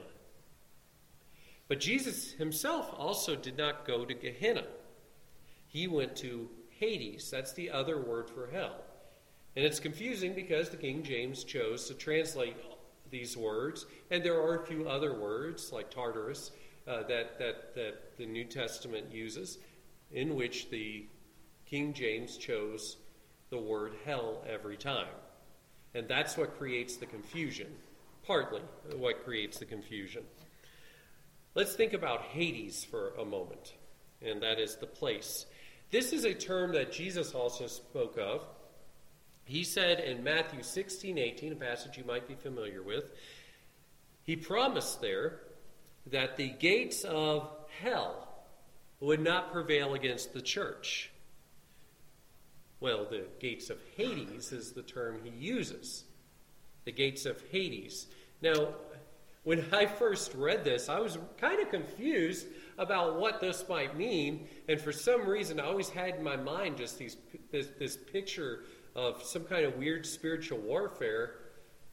But 1.68 1.80
Jesus 1.80 2.34
himself 2.34 2.94
also 2.98 3.36
did 3.36 3.58
not 3.58 3.86
go 3.86 4.04
to 4.04 4.14
Gehenna. 4.14 4.66
He 5.68 5.88
went 5.88 6.16
to 6.18 6.50
Hades. 6.80 7.32
That's 7.32 7.54
the 7.54 7.70
other 7.72 8.02
word 8.02 8.30
for 8.30 8.50
hell. 8.52 8.84
And 9.56 9.64
it's 9.64 9.80
confusing 9.80 10.34
because 10.34 10.70
the 10.70 10.78
King 10.78 11.04
James 11.04 11.44
chose 11.44 11.88
to 11.88 11.94
translate 11.94 12.58
these 13.12 13.38
words, 13.38 13.86
and 14.10 14.24
there 14.24 14.42
are 14.42 14.64
a 14.64 14.66
few 14.66 14.90
other 14.90 15.14
words 15.14 15.72
like 15.72 15.92
Tartarus 15.92 16.52
uh, 16.88 17.04
that, 17.04 17.38
that, 17.40 17.76
that 17.76 18.18
the 18.18 18.26
New 18.26 18.44
Testament 18.44 19.12
uses, 19.12 19.58
in 20.12 20.36
which 20.36 20.70
the 20.70 21.06
King 21.66 21.94
James 21.94 22.38
chose 22.38 22.98
the 23.50 23.58
word 23.58 23.94
hell 24.06 24.44
every 24.48 24.78
time. 24.78 25.08
And 25.96 26.08
that's 26.08 26.38
what 26.38 26.58
creates 26.58 26.98
the 26.98 27.06
confusion, 27.06 27.68
partly 28.26 28.62
what 28.96 29.24
creates 29.24 29.60
the 29.60 29.66
confusion. 29.66 30.24
Let's 31.56 31.76
think 31.76 31.94
about 31.94 32.22
Hades 32.22 32.84
for 32.84 33.14
a 33.20 33.26
moment, 33.26 33.74
and 34.22 34.42
that 34.42 34.60
is 34.60 34.76
the 34.76 34.88
place. 34.88 35.46
This 35.92 36.12
is 36.12 36.26
a 36.26 36.34
term 36.34 36.72
that 36.74 36.92
Jesus 36.92 37.36
also 37.36 37.68
spoke 37.68 38.18
of. 38.18 38.42
He 39.46 39.64
said 39.64 40.00
in 40.00 40.24
Matthew 40.24 40.64
16 40.64 41.18
18, 41.18 41.54
a 41.54 41.56
passage 41.56 41.98
you 41.98 42.04
might 42.06 42.28
be 42.28 42.34
familiar 42.34 42.82
with, 42.82 43.06
he 44.24 44.36
promised 44.36 45.02
there 45.02 45.42
that 46.08 46.38
the 46.38 46.50
gates 46.50 47.04
of 47.04 47.50
hell 47.82 48.28
would 49.00 49.20
not 49.20 49.52
prevail 49.52 49.94
against 49.94 50.34
the 50.34 50.42
church. 50.42 51.12
Well, 52.80 53.06
the 53.10 53.26
gates 53.40 53.70
of 53.70 53.78
Hades 53.96 54.52
is 54.52 54.74
the 54.74 54.82
term 54.82 55.20
he 55.24 55.30
uses. 55.30 56.04
The 56.86 56.92
gates 56.92 57.26
of 57.26 57.42
Hades. 57.50 58.08
Now, 58.42 58.70
when 59.44 59.66
I 59.74 59.86
first 59.86 60.34
read 60.36 60.64
this, 60.64 60.90
I 60.90 61.00
was 61.00 61.18
kind 61.38 61.62
of 61.62 61.70
confused 61.70 62.48
about 62.78 63.20
what 63.20 63.42
this 63.42 63.66
might 63.70 63.98
mean, 63.98 64.48
and 64.68 64.80
for 64.80 64.92
some 64.92 65.26
reason, 65.28 65.60
I 65.60 65.66
always 65.66 65.90
had 65.90 66.16
in 66.16 66.24
my 66.24 66.36
mind 66.36 66.78
just 66.78 66.98
these, 66.98 67.18
this, 67.52 67.68
this 67.78 67.98
picture 67.98 68.64
of 68.96 69.22
some 69.24 69.44
kind 69.44 69.66
of 69.66 69.78
weird 69.78 70.06
spiritual 70.06 70.60
warfare 70.60 71.36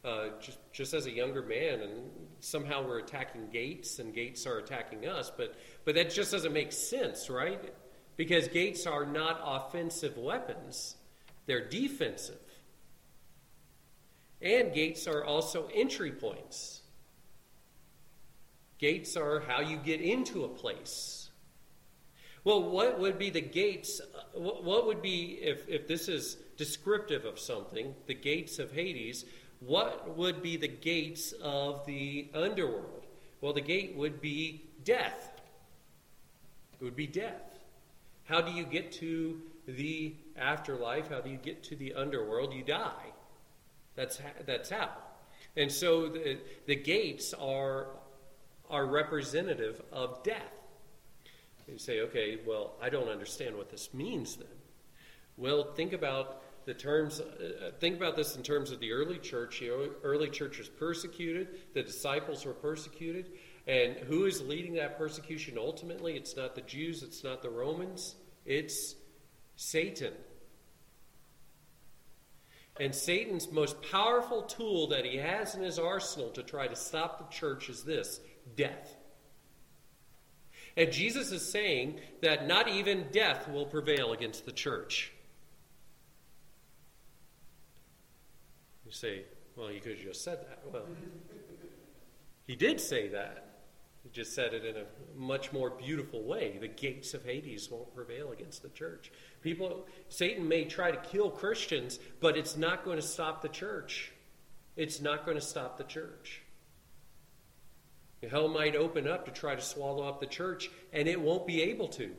uh, 0.04 0.28
just, 0.40 0.58
just 0.72 0.94
as 0.94 1.06
a 1.06 1.10
younger 1.10 1.42
man, 1.42 1.80
and 1.80 2.10
somehow 2.40 2.86
we're 2.86 2.98
attacking 2.98 3.48
gates, 3.50 3.98
and 3.98 4.14
gates 4.14 4.46
are 4.46 4.58
attacking 4.58 5.06
us. 5.06 5.30
But, 5.36 5.54
but 5.84 5.94
that 5.94 6.10
just 6.10 6.32
doesn't 6.32 6.52
make 6.52 6.72
sense, 6.72 7.28
right? 7.28 7.72
Because 8.16 8.48
gates 8.48 8.86
are 8.86 9.06
not 9.06 9.40
offensive 9.44 10.16
weapons, 10.16 10.96
they're 11.46 11.68
defensive. 11.68 12.36
And 14.42 14.72
gates 14.72 15.06
are 15.06 15.22
also 15.22 15.68
entry 15.74 16.12
points. 16.12 16.80
Gates 18.78 19.16
are 19.16 19.40
how 19.40 19.60
you 19.60 19.76
get 19.76 20.00
into 20.00 20.44
a 20.44 20.48
place. 20.48 21.28
Well, 22.44 22.70
what 22.70 22.98
would 22.98 23.18
be 23.18 23.28
the 23.28 23.42
gates? 23.42 24.00
What 24.32 24.86
would 24.86 25.02
be, 25.02 25.38
if, 25.42 25.68
if 25.68 25.86
this 25.86 26.08
is 26.08 26.38
descriptive 26.56 27.26
of 27.26 27.38
something, 27.38 27.94
the 28.06 28.14
gates 28.14 28.58
of 28.58 28.72
Hades, 28.72 29.26
what 29.60 30.16
would 30.16 30.42
be 30.42 30.56
the 30.56 30.68
gates 30.68 31.32
of 31.42 31.84
the 31.86 32.28
underworld? 32.34 33.06
Well, 33.40 33.52
the 33.52 33.60
gate 33.60 33.94
would 33.96 34.20
be 34.20 34.64
death. 34.84 35.40
It 36.80 36.84
would 36.84 36.96
be 36.96 37.06
death. 37.06 37.58
How 38.24 38.40
do 38.40 38.52
you 38.52 38.64
get 38.64 38.92
to 38.92 39.40
the 39.66 40.14
afterlife? 40.36 41.10
How 41.10 41.20
do 41.20 41.30
you 41.30 41.36
get 41.36 41.62
to 41.64 41.76
the 41.76 41.94
underworld? 41.94 42.54
You 42.54 42.62
die. 42.62 43.12
That's, 43.96 44.20
that's 44.46 44.70
how. 44.70 44.90
And 45.56 45.70
so 45.70 46.08
the, 46.08 46.38
the 46.66 46.76
gates 46.76 47.34
are, 47.34 47.88
are 48.70 48.86
representative 48.86 49.82
of 49.92 50.22
death. 50.22 50.52
You 51.68 51.78
say, 51.78 52.00
okay, 52.00 52.38
well, 52.46 52.72
I 52.82 52.88
don't 52.88 53.08
understand 53.08 53.56
what 53.56 53.70
this 53.70 53.92
means 53.94 54.36
then. 54.36 54.48
Well, 55.36 55.72
think 55.74 55.92
about 55.92 56.42
the 56.66 56.74
terms, 56.74 57.20
uh, 57.20 57.70
think 57.80 57.96
about 57.96 58.16
this 58.16 58.36
in 58.36 58.42
terms 58.42 58.70
of 58.70 58.80
the 58.80 58.92
early 58.92 59.18
church. 59.18 59.60
The 59.60 59.92
early 60.02 60.28
church 60.28 60.58
was 60.58 60.68
persecuted, 60.68 61.48
the 61.74 61.82
disciples 61.82 62.44
were 62.44 62.52
persecuted. 62.52 63.30
And 63.66 63.96
who 63.96 64.24
is 64.24 64.40
leading 64.40 64.74
that 64.74 64.98
persecution 64.98 65.56
ultimately? 65.58 66.16
It's 66.16 66.36
not 66.36 66.54
the 66.54 66.62
Jews, 66.62 67.02
it's 67.02 67.22
not 67.22 67.42
the 67.42 67.50
Romans, 67.50 68.16
it's 68.44 68.94
Satan. 69.56 70.12
And 72.78 72.94
Satan's 72.94 73.52
most 73.52 73.76
powerful 73.90 74.42
tool 74.42 74.88
that 74.88 75.04
he 75.04 75.18
has 75.18 75.54
in 75.54 75.62
his 75.62 75.78
arsenal 75.78 76.30
to 76.30 76.42
try 76.42 76.66
to 76.66 76.76
stop 76.76 77.18
the 77.18 77.36
church 77.36 77.68
is 77.68 77.84
this 77.84 78.20
death. 78.56 78.96
And 80.76 80.90
Jesus 80.90 81.30
is 81.30 81.50
saying 81.50 82.00
that 82.22 82.46
not 82.46 82.68
even 82.68 83.08
death 83.12 83.48
will 83.48 83.66
prevail 83.66 84.12
against 84.12 84.46
the 84.46 84.52
church. 84.52 85.12
You 88.90 88.94
say, 88.94 89.22
well, 89.54 89.70
you 89.70 89.78
could 89.78 89.92
have 89.92 90.00
just 90.00 90.24
said 90.24 90.40
that. 90.48 90.62
Well, 90.72 90.82
he 92.48 92.56
did 92.56 92.80
say 92.80 93.06
that. 93.06 93.60
He 94.02 94.08
just 94.08 94.34
said 94.34 94.52
it 94.52 94.64
in 94.64 94.74
a 94.78 94.84
much 95.16 95.52
more 95.52 95.70
beautiful 95.70 96.24
way. 96.24 96.58
The 96.60 96.66
gates 96.66 97.14
of 97.14 97.24
Hades 97.24 97.70
won't 97.70 97.94
prevail 97.94 98.32
against 98.32 98.62
the 98.62 98.68
church. 98.70 99.12
People, 99.42 99.86
Satan 100.08 100.48
may 100.48 100.64
try 100.64 100.90
to 100.90 100.96
kill 101.08 101.30
Christians, 101.30 102.00
but 102.18 102.36
it's 102.36 102.56
not 102.56 102.84
going 102.84 102.96
to 102.96 103.02
stop 103.02 103.42
the 103.42 103.48
church. 103.48 104.10
It's 104.74 105.00
not 105.00 105.24
going 105.24 105.36
to 105.36 105.44
stop 105.44 105.78
the 105.78 105.84
church. 105.84 106.42
Hell 108.28 108.48
might 108.48 108.74
open 108.74 109.06
up 109.06 109.24
to 109.26 109.30
try 109.30 109.54
to 109.54 109.62
swallow 109.62 110.02
up 110.02 110.18
the 110.18 110.26
church, 110.26 110.68
and 110.92 111.06
it 111.06 111.20
won't 111.20 111.46
be 111.46 111.62
able 111.62 111.86
to. 111.90 112.10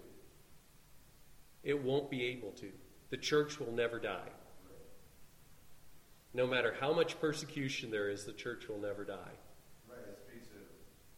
It 1.65 1.83
won't 1.83 2.09
be 2.09 2.23
able 2.27 2.51
to. 2.51 2.71
The 3.09 3.17
church 3.17 3.59
will 3.59 3.73
never 3.73 3.99
die. 3.99 4.29
No 6.33 6.47
matter 6.47 6.73
how 6.79 6.93
much 6.93 7.19
persecution 7.19 7.91
there 7.91 8.09
is, 8.09 8.23
the 8.23 8.31
church 8.31 8.69
will 8.69 8.79
never 8.79 9.03
die. 9.03 9.35
Right, 9.89 9.99
it 10.07 10.17
speaks 10.17 10.47
of 10.55 10.63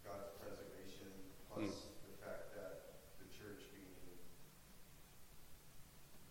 God's 0.01 0.33
preservation, 0.41 1.13
plus 1.53 1.69
mm. 1.69 1.69
the 1.69 2.17
fact 2.25 2.49
that 2.57 2.97
the 3.21 3.29
church, 3.29 3.61
being 3.69 3.93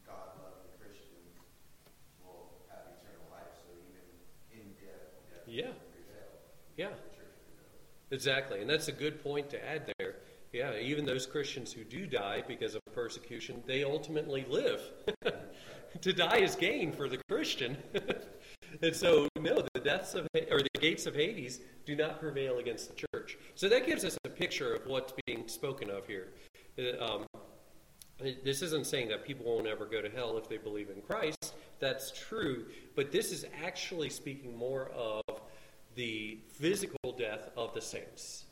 God 0.05 0.35
loving 0.43 0.67
Christians, 0.83 1.31
will 2.27 2.59
have 2.75 2.91
eternal 2.99 3.31
life. 3.31 3.55
So 3.63 3.71
even 3.87 4.03
in 4.51 4.75
death, 4.83 5.15
death 5.31 5.47
yeah. 5.47 5.79
prevail. 5.95 6.35
Yeah. 6.77 6.99
Exactly, 8.11 8.61
and 8.61 8.69
that's 8.69 8.89
a 8.89 8.93
good 8.93 9.23
point 9.23 9.49
to 9.51 9.65
add 9.65 9.91
there. 9.97 10.17
Yeah, 10.53 10.77
even 10.77 11.07
those 11.07 11.25
Christians 11.25 11.73
who 11.73 11.83
do 11.83 12.05
die 12.05 12.43
because 12.47 12.75
of 12.75 12.83
persecution, 12.93 13.63
they 13.67 13.85
ultimately 13.85 14.45
live. 14.51 14.83
to 16.03 16.13
die 16.13 16.39
is 16.39 16.57
gain 16.57 16.93
for 16.93 17.09
the 17.09 17.19
Christian. 17.29 17.77
and 18.83 18.95
so, 18.95 19.29
no, 19.41 19.63
the 19.75 19.81
deaths 19.81 20.15
of 20.15 20.27
or 20.51 20.61
the 20.61 20.81
gates 20.81 21.07
of 21.07 21.15
Hades 21.15 21.61
do 21.87 21.97
not 21.97 22.21
prevail 22.21 22.59
against 22.59 22.89
the 22.89 23.07
church. 23.13 23.39
So 23.55 23.69
that 23.69 23.87
gives 23.87 24.05
us 24.05 24.19
a 24.25 24.29
picture 24.29 24.75
of 24.75 24.87
what's 24.87 25.13
being 25.27 25.49
spoken 25.49 25.91
of 25.91 26.07
here. 26.07 26.29
Uh, 26.79 27.05
um, 27.05 27.27
this 28.45 28.63
isn't 28.63 28.87
saying 28.87 29.09
that 29.09 29.25
people 29.25 29.45
won't 29.45 29.67
ever 29.67 29.85
go 29.87 30.01
to 30.01 30.09
hell 30.09 30.39
if 30.39 30.49
they 30.49 30.59
believe 30.59 30.91
in 30.91 31.03
Christ. 31.03 31.55
That's 31.81 32.13
true, 32.13 32.67
but 32.95 33.11
this 33.11 33.33
is 33.33 33.45
actually 33.65 34.11
speaking 34.11 34.57
more 34.57 34.91
of 34.91 35.23
the 35.97 36.39
physical 36.53 37.13
death 37.19 37.51
of 37.57 37.75
the 37.75 37.81
saints, 37.81 38.45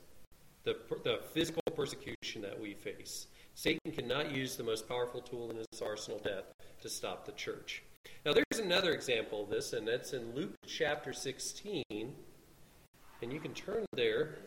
the, 0.63 0.75
the 1.03 1.19
physical 1.33 1.61
persecution 1.75 2.41
that 2.41 2.59
we 2.59 2.73
face. 2.73 3.27
Satan 3.55 3.91
cannot 3.91 4.31
use 4.31 4.55
the 4.55 4.63
most 4.63 4.87
powerful 4.87 5.21
tool 5.21 5.49
in 5.49 5.57
his 5.57 5.81
arsenal, 5.81 6.19
death, 6.19 6.51
to 6.81 6.89
stop 6.89 7.25
the 7.25 7.31
church. 7.33 7.83
Now, 8.23 8.33
there's 8.33 8.63
another 8.63 8.91
example 8.91 9.43
of 9.43 9.49
this, 9.49 9.73
and 9.73 9.87
that's 9.87 10.13
in 10.13 10.35
Luke 10.35 10.53
chapter 10.67 11.11
16. 11.11 11.83
And 11.89 13.33
you 13.33 13.39
can 13.39 13.53
turn 13.53 13.83
there. 13.93 14.37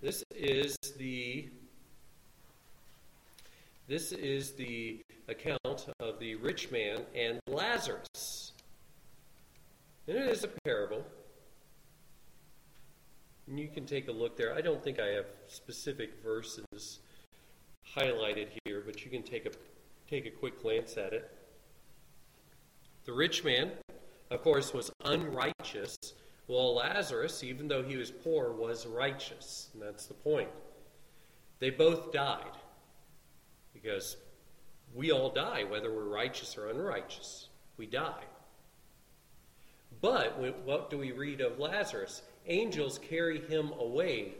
This 0.00 0.24
is 0.34 0.76
the 0.96 1.50
this 3.86 4.12
is 4.12 4.52
the 4.52 5.02
account 5.28 5.88
of 6.00 6.18
the 6.18 6.36
rich 6.36 6.70
man 6.70 7.02
and 7.14 7.38
Lazarus. 7.46 8.52
And 10.08 10.16
it 10.16 10.28
is 10.28 10.44
a 10.44 10.48
parable. 10.64 11.04
And 13.46 13.60
you 13.60 13.68
can 13.68 13.84
take 13.84 14.08
a 14.08 14.12
look 14.12 14.36
there. 14.38 14.54
I 14.54 14.62
don't 14.62 14.82
think 14.82 14.98
I 14.98 15.08
have 15.08 15.26
specific 15.48 16.22
verses 16.22 17.00
highlighted 17.94 18.48
here, 18.64 18.82
but 18.86 19.04
you 19.04 19.10
can 19.10 19.22
take 19.22 19.44
a 19.44 19.50
take 20.08 20.24
a 20.24 20.30
quick 20.30 20.62
glance 20.62 20.96
at 20.96 21.12
it. 21.12 21.30
The 23.04 23.12
rich 23.12 23.44
man, 23.44 23.72
of 24.30 24.42
course, 24.42 24.72
was 24.72 24.90
unrighteous, 25.04 25.96
while 26.46 26.74
Lazarus, 26.76 27.42
even 27.42 27.68
though 27.68 27.82
he 27.82 27.96
was 27.96 28.10
poor, 28.10 28.52
was 28.52 28.86
righteous. 28.86 29.70
And 29.72 29.82
that's 29.82 30.06
the 30.06 30.14
point. 30.14 30.50
They 31.58 31.70
both 31.70 32.12
died 32.12 32.56
because 33.72 34.16
we 34.94 35.10
all 35.10 35.30
die, 35.30 35.64
whether 35.64 35.92
we're 35.92 36.08
righteous 36.08 36.56
or 36.56 36.68
unrighteous. 36.68 37.48
We 37.76 37.86
die. 37.86 38.24
But 40.00 40.38
what 40.64 40.90
do 40.90 40.98
we 40.98 41.12
read 41.12 41.40
of 41.40 41.58
Lazarus? 41.58 42.22
Angels 42.46 42.98
carry 42.98 43.40
him 43.40 43.72
away. 43.78 44.34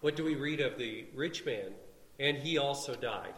What 0.00 0.16
do 0.16 0.24
we 0.24 0.34
read 0.34 0.60
of 0.60 0.78
the 0.78 1.06
rich 1.14 1.44
man? 1.44 1.72
And 2.18 2.36
he 2.36 2.58
also 2.58 2.94
died. 2.94 3.34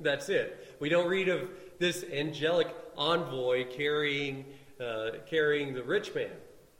That's 0.00 0.28
it. 0.28 0.76
We 0.80 0.88
don't 0.88 1.08
read 1.08 1.28
of 1.28 1.48
this 1.78 2.04
angelic 2.04 2.68
envoy 2.96 3.66
carrying, 3.70 4.46
uh, 4.80 5.10
carrying 5.28 5.74
the 5.74 5.82
rich 5.82 6.14
man. 6.14 6.30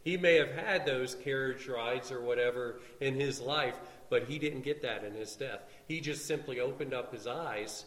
He 0.02 0.16
may 0.16 0.34
have 0.37 0.52
had 0.52 0.87
those 0.87 1.14
carriage 1.14 1.66
rides 1.66 2.11
or 2.11 2.20
whatever 2.20 2.80
in 3.00 3.14
his 3.14 3.40
life, 3.40 3.76
but 4.11 4.25
he 4.25 4.38
didn't 4.38 4.62
get 4.62 4.82
that 4.82 5.04
in 5.04 5.14
his 5.14 5.34
death. 5.34 5.61
He 5.88 6.00
just 6.00 6.26
simply 6.26 6.61
opened 6.61 6.94
up 6.94 7.12
his 7.12 7.26
eyes 7.26 7.84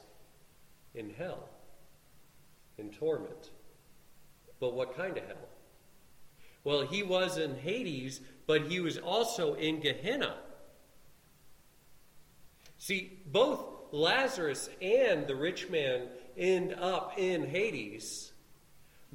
in 0.93 1.11
hell, 1.11 1.47
in 2.77 2.89
torment. 2.91 3.51
But 4.59 4.73
what 4.73 4.97
kind 4.97 5.17
of 5.17 5.25
hell? 5.25 5.49
Well, 6.63 6.81
he 6.81 7.03
was 7.03 7.37
in 7.37 7.55
Hades, 7.55 8.19
but 8.45 8.63
he 8.63 8.79
was 8.79 8.97
also 8.97 9.53
in 9.53 9.79
Gehenna. 9.79 10.35
See, 12.79 13.19
both 13.27 13.76
Lazarus 13.91 14.69
and 14.81 15.27
the 15.27 15.35
rich 15.35 15.69
man 15.69 16.07
end 16.37 16.73
up 16.73 17.13
in 17.17 17.45
Hades. 17.45 18.31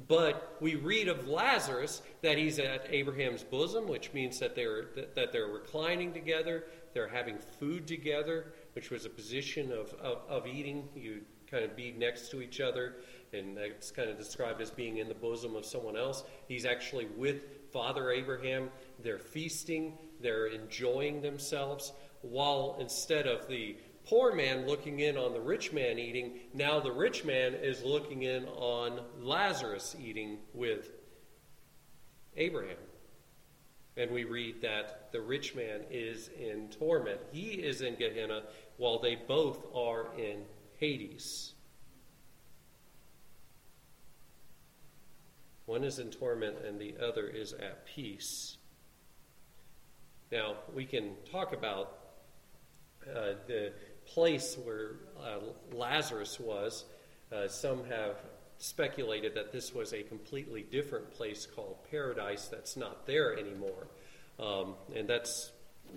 But 0.07 0.57
we 0.59 0.75
read 0.75 1.07
of 1.07 1.27
Lazarus 1.27 2.01
that 2.21 2.37
he's 2.37 2.57
at 2.57 2.87
Abraham's 2.89 3.43
bosom, 3.43 3.87
which 3.87 4.11
means 4.11 4.39
that 4.39 4.55
they're, 4.55 4.85
that 5.15 5.31
they're 5.31 5.47
reclining 5.47 6.13
together, 6.13 6.65
they're 6.93 7.07
having 7.07 7.37
food 7.59 7.87
together, 7.87 8.53
which 8.73 8.89
was 8.89 9.05
a 9.05 9.09
position 9.09 9.71
of, 9.71 9.93
of, 10.01 10.21
of 10.27 10.47
eating. 10.47 10.89
You 10.95 11.21
kind 11.49 11.63
of 11.63 11.75
be 11.75 11.91
next 11.91 12.31
to 12.31 12.41
each 12.41 12.59
other, 12.59 12.95
and 13.33 13.57
it's 13.59 13.91
kind 13.91 14.09
of 14.09 14.17
described 14.17 14.61
as 14.61 14.71
being 14.71 14.97
in 14.97 15.07
the 15.07 15.13
bosom 15.13 15.55
of 15.55 15.65
someone 15.65 15.95
else. 15.95 16.23
He's 16.47 16.65
actually 16.65 17.05
with 17.15 17.71
Father 17.71 18.09
Abraham. 18.09 18.69
They're 19.03 19.19
feasting, 19.19 19.97
they're 20.19 20.47
enjoying 20.47 21.21
themselves, 21.21 21.93
while 22.21 22.77
instead 22.79 23.27
of 23.27 23.47
the 23.47 23.75
poor 24.07 24.33
man 24.33 24.67
looking 24.67 24.99
in 24.99 25.17
on 25.17 25.33
the 25.33 25.41
rich 25.41 25.71
man 25.71 25.97
eating, 25.97 26.39
now 26.53 26.79
the 26.79 26.91
rich 26.91 27.23
man 27.23 27.53
is 27.53 27.83
looking 27.83 28.23
in 28.23 28.45
on 28.47 28.99
Lazarus 29.19 29.95
eating 30.01 30.39
with 30.53 30.91
Abraham. 32.35 32.77
And 33.95 34.11
we 34.11 34.23
read 34.23 34.61
that 34.61 35.11
the 35.11 35.21
rich 35.21 35.55
man 35.55 35.81
is 35.91 36.29
in 36.29 36.69
torment. 36.69 37.19
He 37.31 37.51
is 37.51 37.81
in 37.81 37.95
Gehenna 37.95 38.43
while 38.77 38.99
they 38.99 39.15
both 39.15 39.65
are 39.75 40.07
in 40.17 40.45
Hades. 40.79 41.53
One 45.65 45.83
is 45.83 45.99
in 45.99 46.09
torment 46.09 46.57
and 46.65 46.79
the 46.79 46.95
other 47.01 47.27
is 47.27 47.53
at 47.53 47.85
peace. 47.85 48.57
Now, 50.31 50.55
we 50.73 50.85
can 50.85 51.11
talk 51.31 51.53
about 51.53 51.99
uh, 53.07 53.33
the 53.47 53.71
place 54.05 54.57
where 54.63 54.91
uh, 55.21 55.39
Lazarus 55.75 56.39
was. 56.39 56.85
Uh, 57.31 57.47
some 57.47 57.83
have 57.85 58.17
speculated 58.57 59.35
that 59.35 59.51
this 59.51 59.73
was 59.73 59.93
a 59.93 60.03
completely 60.03 60.63
different 60.63 61.11
place 61.11 61.45
called 61.45 61.77
paradise 61.89 62.47
that's 62.47 62.77
not 62.77 63.05
there 63.05 63.37
anymore. 63.37 63.87
Um, 64.39 64.75
and 64.95 65.07
that's, 65.07 65.51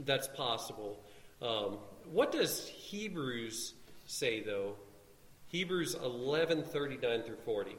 that's 0.04 0.28
possible. 0.28 0.98
Um, 1.42 1.78
what 2.10 2.32
does 2.32 2.66
Hebrews 2.68 3.74
say, 4.06 4.40
though? 4.40 4.76
Hebrews 5.48 5.94
11 5.94 6.64
39 6.64 7.22
through 7.22 7.36
40. 7.44 7.76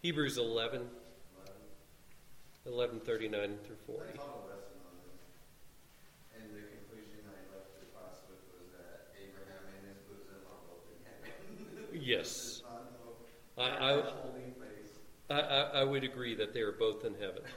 Hebrews 0.00 0.38
11, 0.38 0.86
1139 2.70 3.58
through 3.64 3.76
40. 3.86 4.02
I 4.02 4.16
taught 4.16 4.44
a 4.44 4.52
lesson 4.52 4.78
on 4.84 4.94
this, 5.00 5.20
and 6.36 6.44
the 6.52 6.64
conclusion 6.68 7.24
I 7.24 7.38
left 7.54 7.72
the 7.80 7.86
class 7.92 8.20
with 8.28 8.44
was 8.52 8.68
that 8.76 9.14
Abraham 9.16 9.64
and 9.72 9.88
his 9.88 10.00
bosom 10.04 10.44
are 10.44 10.60
both 10.68 10.84
in 10.92 11.00
heaven. 11.08 11.32
Yes. 11.96 12.62
I, 13.58 13.68
I. 13.68 14.02
I, 15.30 15.40
I, 15.40 15.60
I 15.80 15.84
would 15.84 16.04
agree 16.04 16.34
that 16.36 16.54
they 16.54 16.60
are 16.60 16.72
both 16.72 17.04
in 17.04 17.12
heaven. 17.14 17.42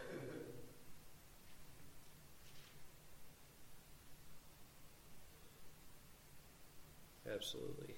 Absolutely. 7.34 7.96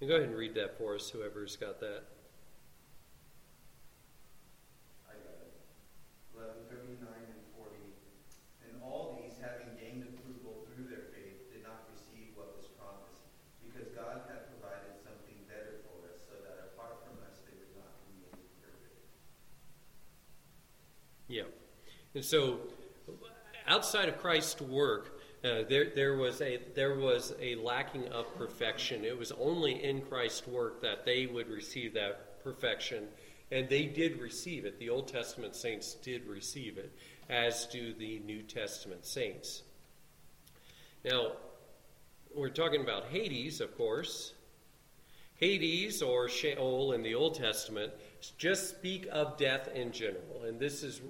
And 0.00 0.08
go 0.08 0.16
ahead 0.16 0.28
and 0.28 0.36
read 0.36 0.54
that 0.54 0.78
for 0.78 0.94
us, 0.94 1.10
whoever's 1.10 1.56
got 1.56 1.80
that. 1.80 2.04
I 5.08 5.12
got 5.20 5.40
it. 5.44 5.52
Eleven 6.32 6.64
thirty-nine 6.68 7.28
and 7.28 7.44
forty. 7.56 7.80
And 8.64 8.80
all 8.80 9.20
these, 9.20 9.36
having 9.40 9.72
gained 9.76 10.04
approval 10.08 10.64
through 10.68 10.88
their 10.88 11.12
faith, 11.12 11.52
did 11.52 11.64
not 11.64 11.84
receive 11.92 12.32
what 12.36 12.56
was 12.56 12.68
promised, 12.80 13.24
because 13.60 13.88
God 13.92 14.24
had 14.28 14.48
provided 14.56 14.96
something 15.00 15.36
better 15.48 15.84
for 15.84 16.08
us, 16.12 16.20
so 16.24 16.36
that 16.44 16.72
apart 16.72 17.00
from 17.04 17.20
us 17.28 17.40
they 17.44 17.56
would 17.56 17.72
not 17.76 17.92
be 18.08 18.16
made 18.24 18.40
perfect. 18.60 19.00
Yeah. 21.28 21.48
And 22.16 22.24
so, 22.24 22.60
outside 23.66 24.08
of 24.08 24.16
Christ's 24.16 24.62
work, 24.62 25.20
uh, 25.44 25.64
there, 25.68 25.90
there, 25.94 26.16
was 26.16 26.40
a, 26.40 26.58
there 26.74 26.94
was 26.94 27.34
a 27.38 27.56
lacking 27.56 28.08
of 28.08 28.34
perfection. 28.38 29.04
It 29.04 29.18
was 29.18 29.32
only 29.32 29.84
in 29.84 30.00
Christ's 30.00 30.46
work 30.46 30.80
that 30.80 31.04
they 31.04 31.26
would 31.26 31.50
receive 31.50 31.92
that 31.92 32.42
perfection. 32.42 33.08
And 33.52 33.68
they 33.68 33.84
did 33.84 34.18
receive 34.18 34.64
it. 34.64 34.78
The 34.78 34.88
Old 34.88 35.08
Testament 35.08 35.54
saints 35.54 35.92
did 35.92 36.26
receive 36.26 36.78
it, 36.78 36.90
as 37.28 37.66
do 37.66 37.92
the 37.92 38.20
New 38.20 38.42
Testament 38.42 39.04
saints. 39.04 39.62
Now, 41.04 41.32
we're 42.34 42.48
talking 42.48 42.80
about 42.80 43.08
Hades, 43.10 43.60
of 43.60 43.76
course. 43.76 44.32
Hades 45.34 46.00
or 46.00 46.30
Sheol 46.30 46.92
in 46.92 47.02
the 47.02 47.14
Old 47.14 47.34
Testament 47.34 47.92
just 48.38 48.70
speak 48.70 49.06
of 49.12 49.36
death 49.36 49.68
in 49.74 49.92
general. 49.92 50.44
And 50.46 50.58
this 50.58 50.82
is, 50.82 51.02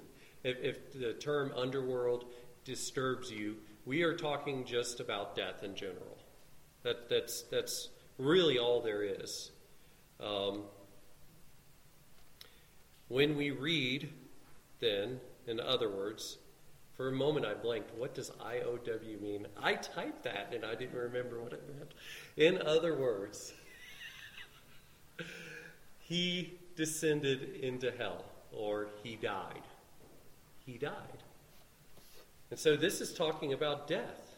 if, 0.47 0.63
if 0.63 0.93
the 0.93 1.13
term 1.13 1.51
underworld 1.55 2.25
disturbs 2.63 3.31
you, 3.31 3.57
we 3.85 4.03
are 4.03 4.15
talking 4.15 4.65
just 4.65 4.99
about 4.99 5.35
death 5.35 5.63
in 5.63 5.75
general. 5.75 6.17
That, 6.83 7.09
that's, 7.09 7.43
that's 7.43 7.89
really 8.17 8.57
all 8.57 8.81
there 8.81 9.03
is. 9.03 9.51
Um, 10.19 10.63
when 13.07 13.35
we 13.35 13.51
read, 13.51 14.09
then, 14.79 15.19
in 15.47 15.59
other 15.59 15.89
words, 15.89 16.37
for 16.95 17.09
a 17.09 17.11
moment 17.11 17.45
I 17.45 17.53
blanked. 17.53 17.95
What 17.97 18.15
does 18.15 18.31
IOW 18.31 19.21
mean? 19.21 19.47
I 19.61 19.73
typed 19.75 20.23
that 20.23 20.51
and 20.53 20.65
I 20.65 20.75
didn't 20.75 20.97
remember 20.97 21.41
what 21.41 21.53
it 21.53 21.63
meant. 21.77 21.93
In 22.35 22.65
other 22.67 22.95
words, 22.95 23.53
he 25.99 26.57
descended 26.75 27.59
into 27.61 27.91
hell, 27.91 28.25
or 28.51 28.89
he 29.03 29.15
died. 29.15 29.61
He 30.67 30.77
died. 30.77 31.23
And 32.51 32.59
so 32.59 32.75
this 32.75 32.99
is 32.99 33.13
talking 33.13 33.53
about 33.53 33.87
death. 33.87 34.37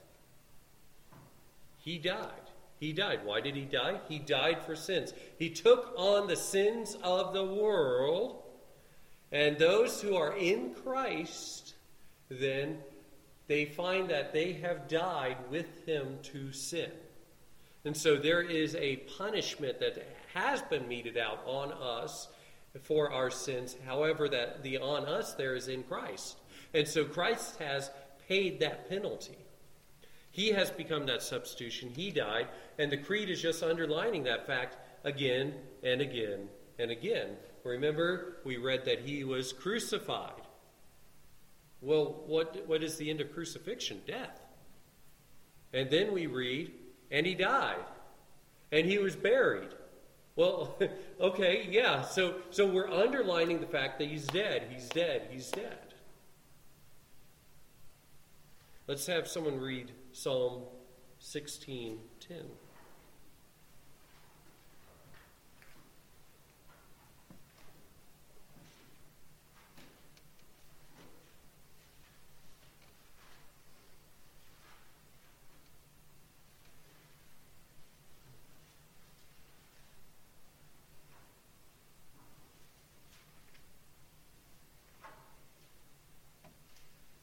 He 1.79 1.97
died. 1.97 2.29
He 2.79 2.93
died. 2.93 3.21
Why 3.25 3.41
did 3.41 3.55
he 3.55 3.65
die? 3.65 3.99
He 4.07 4.19
died 4.19 4.61
for 4.63 4.75
sins. 4.75 5.11
He 5.39 5.49
took 5.49 5.91
on 5.97 6.27
the 6.27 6.35
sins 6.35 6.95
of 7.03 7.33
the 7.33 7.43
world, 7.43 8.43
and 9.31 9.57
those 9.57 10.01
who 10.01 10.15
are 10.15 10.37
in 10.37 10.75
Christ, 10.75 11.73
then 12.29 12.77
they 13.47 13.65
find 13.65 14.07
that 14.09 14.31
they 14.31 14.53
have 14.53 14.87
died 14.87 15.37
with 15.49 15.85
him 15.87 16.19
to 16.23 16.53
sin. 16.53 16.91
And 17.85 17.97
so 17.97 18.17
there 18.17 18.43
is 18.43 18.75
a 18.75 18.97
punishment 19.17 19.79
that 19.79 20.05
has 20.35 20.61
been 20.61 20.87
meted 20.87 21.17
out 21.17 21.41
on 21.47 21.71
us 21.71 22.27
for 22.81 23.11
our 23.11 23.29
sins. 23.29 23.75
However, 23.85 24.29
that 24.29 24.63
the 24.63 24.77
on 24.77 25.05
us 25.05 25.33
there 25.33 25.55
is 25.55 25.67
in 25.67 25.83
Christ. 25.83 26.37
And 26.73 26.87
so 26.87 27.05
Christ 27.05 27.57
has 27.59 27.89
paid 28.27 28.59
that 28.59 28.89
penalty. 28.89 29.37
He 30.31 30.49
has 30.49 30.69
become 30.69 31.05
that 31.07 31.23
substitution. 31.23 31.89
He 31.89 32.11
died. 32.11 32.47
And 32.77 32.91
the 32.91 32.97
Creed 32.97 33.29
is 33.29 33.41
just 33.41 33.63
underlining 33.63 34.23
that 34.23 34.45
fact 34.45 34.77
again 35.03 35.53
and 35.83 36.01
again 36.01 36.47
and 36.77 36.91
again. 36.91 37.37
Remember, 37.63 38.37
we 38.45 38.57
read 38.57 38.85
that 38.85 39.01
he 39.01 39.23
was 39.23 39.51
crucified. 39.51 40.41
Well, 41.81 42.23
what, 42.27 42.67
what 42.67 42.83
is 42.83 42.97
the 42.97 43.09
end 43.09 43.21
of 43.21 43.33
crucifixion? 43.33 44.01
Death. 44.05 44.39
And 45.73 45.89
then 45.89 46.13
we 46.13 46.27
read, 46.27 46.71
and 47.11 47.25
he 47.25 47.35
died. 47.35 47.83
And 48.71 48.85
he 48.85 48.97
was 48.97 49.15
buried. 49.15 49.69
Well, 50.39 50.77
okay, 51.19 51.67
yeah. 51.69 52.01
So, 52.01 52.35
so 52.49 52.65
we're 52.65 52.89
underlining 52.89 53.59
the 53.59 53.67
fact 53.67 53.99
that 53.99 54.07
he's 54.07 54.25
dead. 54.25 54.67
He's 54.71 54.87
dead. 54.87 55.27
He's 55.29 55.51
dead. 55.51 55.93
Let's 58.87 59.05
have 59.07 59.27
someone 59.27 59.59
read 59.59 59.91
Psalm 60.13 60.63
16:10. 61.19 61.99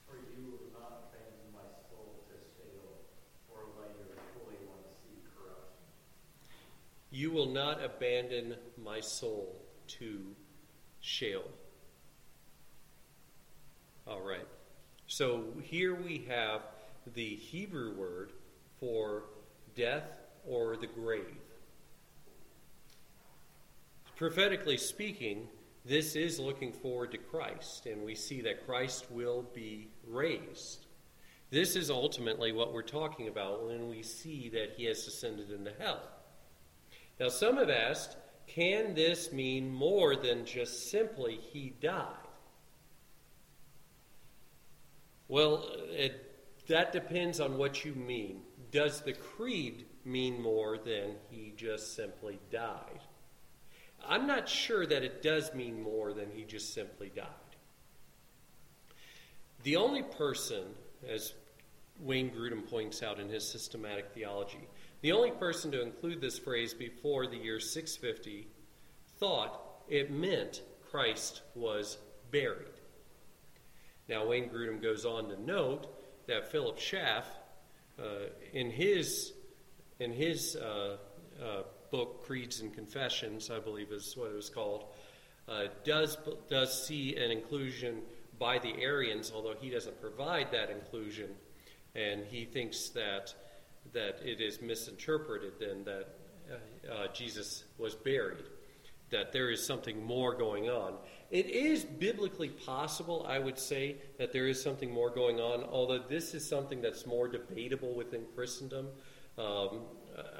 For 0.07 0.14
you 0.38 0.50
will 0.50 0.70
not 0.72 1.11
abandon 1.11 1.52
my 1.52 1.66
soul 1.90 2.22
to 2.29 2.35
Sheol, 2.55 3.02
or 3.50 3.59
let 3.79 3.90
your 3.98 4.16
Holy 4.35 4.57
One 4.66 4.87
see 5.02 5.18
corruption. 5.35 5.83
You 7.11 7.31
will 7.31 7.46
not 7.57 7.83
abandon 7.83 8.55
my 8.77 9.01
soul 9.01 9.57
to 9.87 10.21
Sheol. 11.01 11.51
All 14.07 14.21
right. 14.21 14.47
So 15.07 15.45
here 15.62 15.95
we 15.95 16.27
have 16.29 16.61
the 17.14 17.35
Hebrew 17.37 17.95
word 17.95 18.33
for 18.79 19.25
death 19.75 20.21
or 20.47 20.77
the 20.77 20.87
grave. 20.87 21.25
Prophetically 24.16 24.77
speaking, 24.77 25.49
this 25.83 26.14
is 26.14 26.38
looking 26.38 26.73
forward 26.73 27.11
to 27.12 27.19
Christ, 27.19 27.87
and 27.87 28.05
we 28.05 28.14
see 28.14 28.42
that 28.42 28.66
Christ 28.66 29.11
will 29.11 29.47
be 29.55 29.88
raised. 30.07 30.85
This 31.49 31.75
is 31.75 31.88
ultimately 31.88 32.53
what 32.53 32.75
we're 32.75 32.83
talking 32.83 33.29
about 33.29 33.66
when 33.66 33.88
we 33.88 34.03
see 34.03 34.51
that 34.51 34.75
he 34.77 34.85
has 34.85 35.07
descended 35.07 35.51
into 35.51 35.73
hell. 35.79 36.15
Now, 37.18 37.29
some 37.29 37.57
have 37.57 37.70
asked, 37.70 38.16
can 38.46 38.94
this 38.94 39.33
mean 39.33 39.72
more 39.72 40.16
than 40.16 40.44
just 40.44 40.90
simply 40.90 41.37
he 41.37 41.74
died? 41.81 42.12
Well, 45.29 45.68
it, 45.90 46.66
that 46.68 46.92
depends 46.92 47.40
on 47.40 47.57
what 47.59 47.85
you 47.85 47.94
mean. 47.94 48.42
Does 48.70 49.00
the 49.00 49.12
creed 49.12 49.87
mean 50.05 50.40
more 50.40 50.79
than 50.79 51.14
he 51.31 51.52
just 51.57 51.94
simply 51.94 52.38
died? 52.50 53.00
I'm 54.07 54.26
not 54.26 54.48
sure 54.48 54.87
that 54.87 55.02
it 55.02 55.22
does 55.22 55.52
mean 55.55 55.83
more 55.83 56.12
than 56.12 56.31
he 56.31 56.44
just 56.44 56.74
simply 56.74 57.11
died. 57.14 57.26
The 59.64 59.76
only 59.76 60.02
person, 60.02 60.64
as 61.09 61.33
Wayne 62.00 62.31
Grudem 62.31 62.68
points 62.68 63.02
out 63.02 63.18
in 63.18 63.29
his 63.29 63.48
systematic 63.48 64.12
theology, 64.14 64.68
the 65.07 65.12
only 65.12 65.31
person 65.31 65.71
to 65.71 65.81
include 65.81 66.21
this 66.21 66.37
phrase 66.37 66.75
before 66.75 67.29
the 67.29 67.37
year 67.37 67.61
650 67.61 68.49
thought 69.21 69.85
it 69.88 70.11
meant 70.11 70.62
Christ 70.90 71.42
was 71.55 71.99
buried. 72.33 72.81
Now, 74.09 74.27
Wayne 74.27 74.49
Grudem 74.49 74.83
goes 74.83 75.05
on 75.05 75.29
to 75.29 75.40
note 75.40 75.87
that 76.27 76.51
Philip 76.51 76.81
Schaff, 76.81 77.25
uh, 78.01 78.31
in 78.53 78.69
his 78.69 79.33
in 80.01 80.11
his 80.11 80.57
uh, 80.57 80.97
uh, 81.40 81.62
book 81.92 82.25
Creeds 82.27 82.61
and 82.61 82.75
Confessions, 82.75 83.49
I 83.49 83.61
believe 83.61 83.92
is 83.92 84.16
what 84.16 84.33
it 84.33 84.35
was 84.35 84.51
called, 84.51 84.87
uh, 85.49 85.66
does 85.85 86.19
does 86.51 86.85
see 86.85 87.14
an 87.14 87.31
inclusion 87.31 88.03
by 88.40 88.59
the 88.59 88.75
Arians, 88.83 89.31
although 89.33 89.55
he 89.55 89.71
doesn't 89.71 90.01
provide 90.01 90.51
that 90.51 90.69
inclusion, 90.69 91.31
and 91.95 92.25
he 92.25 92.45
thinks 92.45 92.88
that 92.88 93.33
that 93.92 94.20
it 94.25 94.40
is 94.40 94.61
misinterpreted 94.61 95.53
then 95.59 95.85
that 95.85 96.09
uh, 96.51 96.92
uh, 96.92 97.07
Jesus 97.12 97.64
was 97.79 97.94
buried, 97.94 98.44
that 99.11 99.33
there 99.33 99.51
is 99.51 99.64
something 99.64 100.05
more 100.05 100.35
going 100.35 100.68
on. 100.68 100.94
It 101.31 101.46
is 101.46 101.85
biblically 101.85 102.49
possible, 102.51 103.27
I 103.29 103.38
would 103.38 103.59
say, 103.59 103.96
that 104.18 104.33
there 104.33 104.46
is 104.46 104.62
something 104.62 104.92
more 104.92 105.11
going 105.11 105.40
on, 105.40 105.64
although 105.64 105.99
this 105.99 106.35
is 106.35 106.49
something 106.49 106.81
that's 106.81 107.07
more 107.07 107.27
debatable 107.27 107.94
within 107.94 108.22
Christendom. 108.35 108.88
Um, 109.38 109.81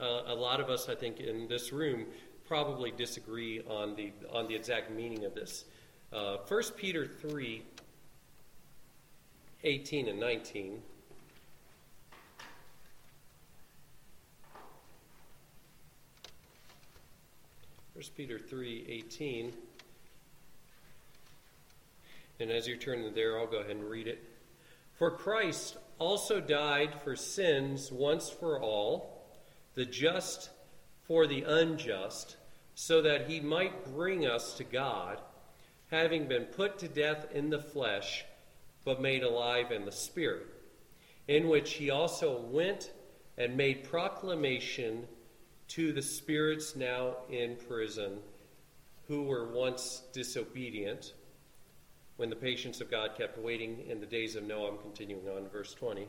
a, 0.01 0.23
a 0.29 0.35
lot 0.35 0.61
of 0.61 0.71
us, 0.71 0.89
I 0.89 0.95
think, 0.95 1.21
in 1.21 1.49
this 1.49 1.73
room 1.73 2.07
probably 2.47 2.93
disagree 2.93 3.63
on 3.69 3.97
the 3.97 4.13
on 4.33 4.47
the 4.47 4.55
exact 4.55 4.91
meaning 4.91 5.25
of 5.25 5.35
this. 5.35 5.65
Uh, 6.13 6.37
1 6.47 6.63
Peter 6.77 7.05
3, 7.05 7.63
18 9.65 10.09
and 10.09 10.21
19. 10.21 10.81
First 17.97 18.15
Peter 18.15 18.39
3:18. 18.39 19.55
And 22.39 22.51
as 22.51 22.69
you 22.69 22.77
turn 22.77 23.15
there, 23.15 23.39
I'll 23.39 23.47
go 23.47 23.61
ahead 23.61 23.77
and 23.77 23.89
read 23.89 24.07
it. 24.07 24.23
For 24.99 25.11
Christ 25.11 25.79
also 25.99 26.39
died 26.39 27.01
for 27.01 27.17
sins 27.17 27.91
once 27.91 28.29
for 28.29 28.61
all, 28.61 29.25
the 29.77 29.87
just 29.87 30.51
for 31.05 31.27
the 31.27 31.45
unjust, 31.45 32.37
so 32.75 33.01
that 33.01 33.31
he 33.31 33.41
might 33.41 33.87
bring 33.87 34.27
us 34.27 34.55
to 34.59 34.65
God, 34.65 35.19
having 35.91 36.29
been 36.29 36.45
put 36.45 36.79
to 36.81 36.89
death 36.89 37.33
in 37.33 37.49
the 37.49 37.63
flesh, 37.63 38.27
but 38.85 39.01
made 39.01 39.23
alive 39.23 39.73
in 39.73 39.87
the 39.87 39.93
Spirit, 39.93 40.49
in 41.29 41.49
which 41.49 41.73
he 41.75 41.89
also 41.89 42.39
went 42.43 42.93
and 43.39 43.57
made 43.57 43.85
proclamation 43.85 45.09
to 45.69 45.93
the 45.93 46.03
spirits 46.03 46.77
now 46.77 47.17
in 47.31 47.57
prison, 47.69 48.19
who 49.09 49.23
were 49.23 49.53
once 49.53 50.03
disobedient 50.13 51.13
when 52.17 52.31
the 52.31 52.37
patience 52.37 52.81
of 52.81 52.91
God 52.91 53.11
kept 53.17 53.39
waiting 53.39 53.85
in 53.89 54.01
the 54.01 54.07
days 54.07 54.37
of 54.37 54.45
Noah, 54.45 54.71
I'm 54.71 54.79
continuing 54.79 55.29
on, 55.29 55.49
verse 55.49 55.75
20, 55.75 56.09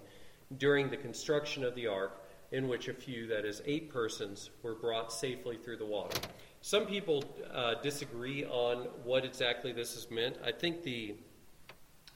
during 0.57 0.89
the 0.89 0.97
construction 0.97 1.63
of 1.63 1.75
the 1.75 1.87
ark, 1.87 2.23
in 2.51 2.69
which 2.69 2.87
a 2.87 2.93
few, 2.93 3.27
that 3.27 3.43
is, 3.43 3.61
eight 3.65 3.91
persons, 3.91 4.49
were 4.63 4.75
brought 4.75 5.11
safely 5.11 5.57
through 5.57 5.77
the 5.77 5.85
water. 5.85 6.17
Some 6.61 6.85
people 6.85 7.23
uh, 7.53 7.75
disagree 7.81 8.45
on 8.45 8.87
what 9.03 9.25
exactly 9.25 9.73
this 9.73 9.97
is 9.97 10.09
meant. 10.09 10.37
I 10.45 10.53
think 10.53 10.81
the 10.81 11.15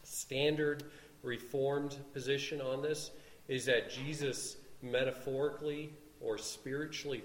standard 0.04 0.84
reformed 1.21 1.97
position 2.13 2.62
on 2.62 2.82
this 2.82 3.12
is 3.49 3.65
that 3.65 3.91
Jesus 3.91 4.56
metaphorically 4.82 5.93
or 6.23 6.38
spiritually 6.38 7.23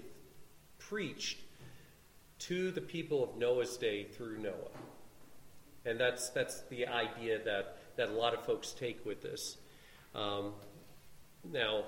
preached 0.79 1.39
to 2.39 2.71
the 2.71 2.81
people 2.81 3.23
of 3.23 3.37
Noah's 3.37 3.77
day 3.77 4.03
through 4.03 4.39
Noah. 4.39 4.53
And 5.85 5.99
that's, 5.99 6.29
that's 6.29 6.61
the 6.69 6.87
idea 6.87 7.39
that, 7.43 7.77
that 7.95 8.09
a 8.09 8.13
lot 8.13 8.33
of 8.33 8.45
folks 8.45 8.71
take 8.71 9.05
with 9.05 9.21
this. 9.21 9.57
Um, 10.13 10.53
now, 11.51 11.85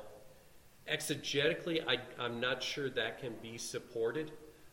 exegetically, 0.90 1.84
I, 1.88 1.98
I'm 2.18 2.40
not 2.40 2.64
sure 2.64 2.90
that 2.90 3.20
can 3.20 3.34
be 3.42 3.58
supported 3.58 4.32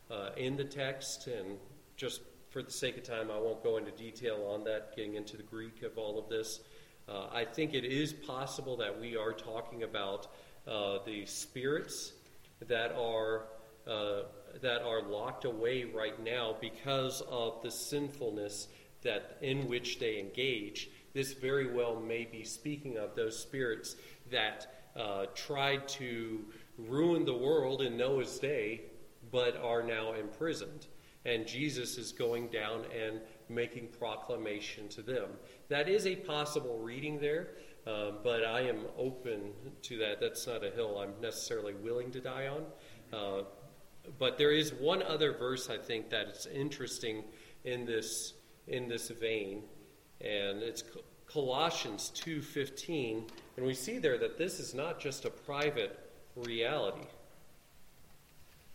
uh, 0.09 0.29
in 0.37 0.55
the 0.55 0.63
text, 0.63 1.27
and 1.27 1.57
just 1.95 2.21
for 2.49 2.63
the 2.63 2.71
sake 2.71 2.97
of 2.97 3.03
time, 3.03 3.29
I 3.29 3.37
won't 3.37 3.63
go 3.63 3.77
into 3.77 3.91
detail 3.91 4.47
on 4.49 4.63
that, 4.63 4.95
getting 4.95 5.15
into 5.15 5.37
the 5.37 5.43
Greek 5.43 5.83
of 5.83 5.97
all 5.97 6.17
of 6.17 6.29
this. 6.29 6.61
Uh, 7.09 7.27
I 7.31 7.45
think 7.45 7.73
it 7.73 7.85
is 7.85 8.13
possible 8.13 8.77
that 8.77 8.99
we 8.99 9.15
are 9.15 9.33
talking 9.33 9.83
about 9.83 10.27
uh, 10.67 10.99
the 11.05 11.25
spirits 11.25 12.13
that 12.67 12.91
are 12.93 13.45
uh, 13.87 14.23
that 14.61 14.81
are 14.81 15.01
locked 15.01 15.45
away 15.45 15.85
right 15.85 16.21
now 16.23 16.55
because 16.59 17.21
of 17.29 17.61
the 17.61 17.71
sinfulness 17.71 18.67
that 19.03 19.37
in 19.41 19.67
which 19.67 19.99
they 19.99 20.19
engage, 20.19 20.89
this 21.13 21.33
very 21.33 21.73
well 21.73 21.99
may 21.99 22.25
be 22.25 22.43
speaking 22.43 22.97
of 22.97 23.15
those 23.15 23.37
spirits 23.39 23.95
that 24.31 24.89
uh, 24.95 25.27
tried 25.35 25.87
to 25.87 26.43
ruin 26.77 27.25
the 27.25 27.33
world 27.33 27.81
in 27.81 27.97
Noah's 27.97 28.39
day, 28.39 28.81
but 29.31 29.55
are 29.57 29.83
now 29.83 30.13
imprisoned. 30.13 30.87
And 31.25 31.45
Jesus 31.45 31.97
is 31.97 32.11
going 32.11 32.47
down 32.47 32.85
and 32.85 33.19
making 33.49 33.87
proclamation 33.99 34.87
to 34.89 35.01
them. 35.01 35.29
That 35.69 35.89
is 35.89 36.07
a 36.07 36.15
possible 36.15 36.79
reading 36.79 37.19
there, 37.19 37.49
uh, 37.87 38.11
but 38.23 38.43
I 38.43 38.61
am 38.61 38.81
open 38.97 39.53
to 39.83 39.97
that. 39.99 40.19
That's 40.19 40.45
not 40.45 40.63
a 40.63 40.69
hill 40.69 40.99
I'm 40.99 41.13
necessarily 41.21 41.73
willing 41.73 42.11
to 42.11 42.19
die 42.19 42.47
on. 42.47 42.65
Uh, 43.13 43.43
but 44.19 44.37
there 44.37 44.51
is 44.51 44.73
one 44.73 45.01
other 45.01 45.31
verse 45.31 45.69
I 45.69 45.77
think 45.77 46.09
that 46.09 46.27
is 46.27 46.47
interesting 46.47 47.23
in 47.63 47.85
this 47.85 48.33
in 48.67 48.89
this 48.89 49.09
vein, 49.09 49.63
and 50.19 50.61
it's 50.61 50.83
Colossians 51.25 52.11
2:15, 52.15 53.29
and 53.55 53.65
we 53.65 53.73
see 53.73 53.97
there 53.97 54.17
that 54.17 54.37
this 54.37 54.59
is 54.59 54.73
not 54.73 54.99
just 54.99 55.23
a 55.23 55.29
private 55.29 55.97
reality. 56.35 57.07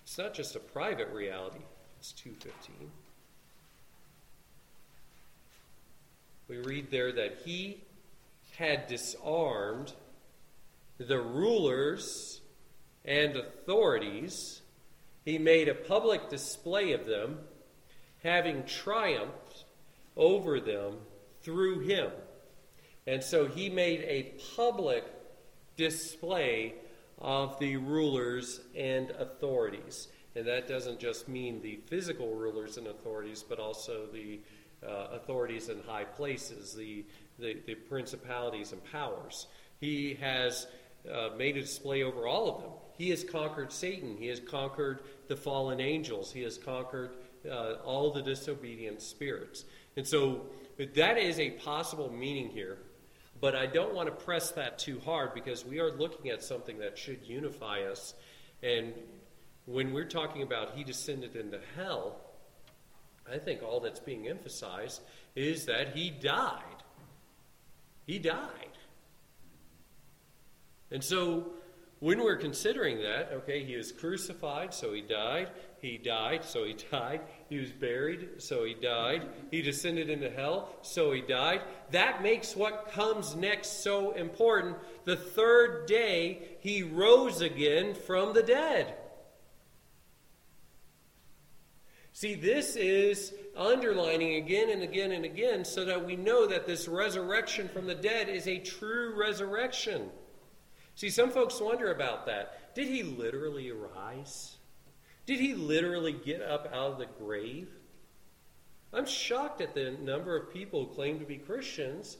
It's 0.02 0.16
not 0.16 0.32
just 0.32 0.56
a 0.56 0.60
private 0.60 1.08
reality. 1.08 1.60
It's 1.98 2.12
2:15. 2.12 2.90
We 6.48 6.58
read 6.58 6.90
there 6.90 7.12
that 7.12 7.42
he 7.44 7.82
had 8.56 8.86
disarmed 8.86 9.92
the 10.98 11.20
rulers 11.20 12.40
and 13.04 13.36
authorities, 13.36 14.60
he 15.24 15.38
made 15.38 15.68
a 15.68 15.74
public 15.74 16.28
display 16.28 16.92
of 16.92 17.06
them, 17.06 17.38
having 18.22 18.64
triumphed 18.64 19.64
over 20.16 20.60
them 20.60 20.98
through 21.42 21.80
him. 21.80 22.10
And 23.06 23.22
so 23.22 23.46
he 23.46 23.68
made 23.68 24.00
a 24.02 24.32
public 24.56 25.04
display 25.76 26.74
of 27.18 27.58
the 27.58 27.76
rulers 27.76 28.60
and 28.76 29.10
authorities. 29.10 30.08
And 30.34 30.46
that 30.46 30.68
doesn't 30.68 31.00
just 31.00 31.28
mean 31.28 31.60
the 31.60 31.80
physical 31.86 32.34
rulers 32.34 32.76
and 32.76 32.86
authorities, 32.86 33.44
but 33.46 33.58
also 33.58 34.06
the 34.12 34.40
uh, 34.86 35.08
authorities 35.12 35.68
in 35.68 35.80
high 35.82 36.04
places, 36.04 36.74
the, 36.74 37.04
the, 37.42 37.58
the, 37.66 37.74
principalities 37.74 38.72
and 38.72 38.82
powers. 38.90 39.46
He 39.80 40.14
has 40.20 40.66
uh, 41.12 41.30
made 41.36 41.56
a 41.56 41.60
display 41.60 42.02
over 42.02 42.26
all 42.26 42.48
of 42.48 42.62
them. 42.62 42.70
He 42.96 43.10
has 43.10 43.24
conquered 43.24 43.72
Satan. 43.72 44.16
He 44.16 44.28
has 44.28 44.40
conquered 44.40 45.00
the 45.28 45.36
fallen 45.36 45.80
angels. 45.80 46.32
He 46.32 46.42
has 46.42 46.56
conquered 46.56 47.16
uh, 47.50 47.74
all 47.84 48.12
the 48.12 48.22
disobedient 48.22 49.02
spirits. 49.02 49.64
And 49.96 50.06
so 50.06 50.46
that 50.94 51.18
is 51.18 51.38
a 51.38 51.50
possible 51.50 52.10
meaning 52.10 52.48
here. 52.48 52.78
But 53.40 53.56
I 53.56 53.66
don't 53.66 53.92
want 53.92 54.08
to 54.08 54.24
press 54.24 54.52
that 54.52 54.78
too 54.78 55.00
hard 55.00 55.34
because 55.34 55.64
we 55.64 55.80
are 55.80 55.90
looking 55.90 56.30
at 56.30 56.44
something 56.44 56.78
that 56.78 56.96
should 56.96 57.18
unify 57.24 57.82
us. 57.82 58.14
And 58.62 58.94
when 59.66 59.92
we're 59.92 60.04
talking 60.04 60.42
about 60.42 60.76
he 60.76 60.84
descended 60.84 61.34
into 61.34 61.58
hell, 61.76 62.20
I 63.30 63.38
think 63.38 63.62
all 63.62 63.80
that's 63.80 64.00
being 64.00 64.28
emphasized 64.28 65.00
is 65.34 65.66
that 65.66 65.96
he 65.96 66.10
died. 66.10 66.62
He 68.12 68.18
died. 68.18 68.76
And 70.90 71.02
so 71.02 71.46
when 72.00 72.22
we're 72.22 72.36
considering 72.36 72.98
that, 72.98 73.30
okay, 73.32 73.64
he 73.64 73.74
was 73.74 73.90
crucified, 73.90 74.74
so 74.74 74.92
he 74.92 75.00
died. 75.00 75.48
He 75.80 75.96
died, 75.96 76.44
so 76.44 76.64
he 76.64 76.76
died. 76.90 77.22
He 77.48 77.56
was 77.56 77.72
buried, 77.72 78.42
so 78.42 78.64
he 78.64 78.74
died. 78.74 79.26
He 79.50 79.62
descended 79.62 80.10
into 80.10 80.28
hell, 80.28 80.76
so 80.82 81.12
he 81.12 81.22
died. 81.22 81.62
That 81.92 82.22
makes 82.22 82.54
what 82.54 82.92
comes 82.92 83.34
next 83.34 83.82
so 83.82 84.10
important. 84.12 84.76
The 85.06 85.16
third 85.16 85.86
day, 85.86 86.58
he 86.60 86.82
rose 86.82 87.40
again 87.40 87.94
from 87.94 88.34
the 88.34 88.42
dead. 88.42 88.94
See, 92.12 92.34
this 92.34 92.76
is 92.76 93.32
underlining 93.56 94.36
again 94.36 94.70
and 94.70 94.82
again 94.82 95.12
and 95.12 95.24
again 95.24 95.64
so 95.64 95.84
that 95.86 96.04
we 96.04 96.14
know 96.14 96.46
that 96.46 96.66
this 96.66 96.86
resurrection 96.86 97.68
from 97.68 97.86
the 97.86 97.94
dead 97.94 98.28
is 98.28 98.46
a 98.46 98.58
true 98.58 99.14
resurrection. 99.18 100.10
See, 100.94 101.08
some 101.08 101.30
folks 101.30 101.60
wonder 101.60 101.90
about 101.90 102.26
that. 102.26 102.74
Did 102.74 102.88
he 102.88 103.02
literally 103.02 103.70
arise? 103.70 104.56
Did 105.24 105.40
he 105.40 105.54
literally 105.54 106.12
get 106.12 106.42
up 106.42 106.68
out 106.72 106.92
of 106.92 106.98
the 106.98 107.06
grave? 107.18 107.68
I'm 108.92 109.06
shocked 109.06 109.62
at 109.62 109.74
the 109.74 109.92
number 110.02 110.36
of 110.36 110.52
people 110.52 110.84
who 110.84 110.94
claim 110.94 111.18
to 111.18 111.24
be 111.24 111.36
Christians 111.36 112.18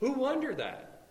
who 0.00 0.12
wonder 0.12 0.52
that. 0.54 1.08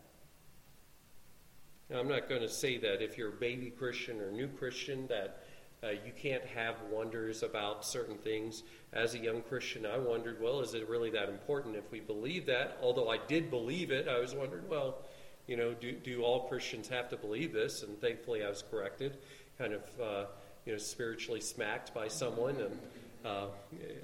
Now, 1.90 2.00
I'm 2.00 2.08
not 2.08 2.28
going 2.28 2.42
to 2.42 2.50
say 2.50 2.78
that 2.80 3.02
if 3.02 3.18
you're 3.18 3.30
a 3.30 3.40
baby 3.40 3.70
Christian 3.70 4.20
or 4.20 4.32
new 4.32 4.48
Christian 4.48 5.08
that 5.08 5.45
uh, 5.86 5.92
you 5.92 6.12
can't 6.16 6.44
have 6.46 6.76
wonders 6.90 7.44
about 7.44 7.86
certain 7.86 8.18
things. 8.18 8.64
As 8.94 9.14
a 9.14 9.20
young 9.20 9.42
Christian, 9.42 9.86
I 9.86 9.98
wondered, 9.98 10.42
well, 10.42 10.62
is 10.62 10.74
it 10.74 10.88
really 10.90 11.10
that 11.12 11.30
important 11.30 11.76
if 11.76 11.92
we 11.92 12.00
believe 12.00 12.46
that? 12.48 12.78
Although 12.82 13.10
I 13.10 13.18
did 13.28 13.50
believe 13.50 13.92
it, 13.92 14.08
I 14.08 14.20
was 14.20 14.34
wondering, 14.34 14.68
well, 14.68 15.00
you 15.48 15.58
know, 15.58 15.74
do, 15.74 15.92
do 15.92 16.24
all 16.24 16.48
Christians 16.48 16.88
have 16.88 17.10
to 17.10 17.18
believe 17.18 17.54
this? 17.54 17.84
And 17.84 18.00
thankfully, 18.02 18.44
I 18.44 18.50
was 18.50 18.64
corrected, 18.70 19.18
kind 19.58 19.74
of, 19.74 19.82
uh, 20.02 20.26
you 20.66 20.72
know, 20.72 20.80
spiritually 20.80 21.42
smacked 21.42 21.94
by 21.94 22.08
someone, 22.08 22.56
and 22.56 22.80
uh, 23.24 23.48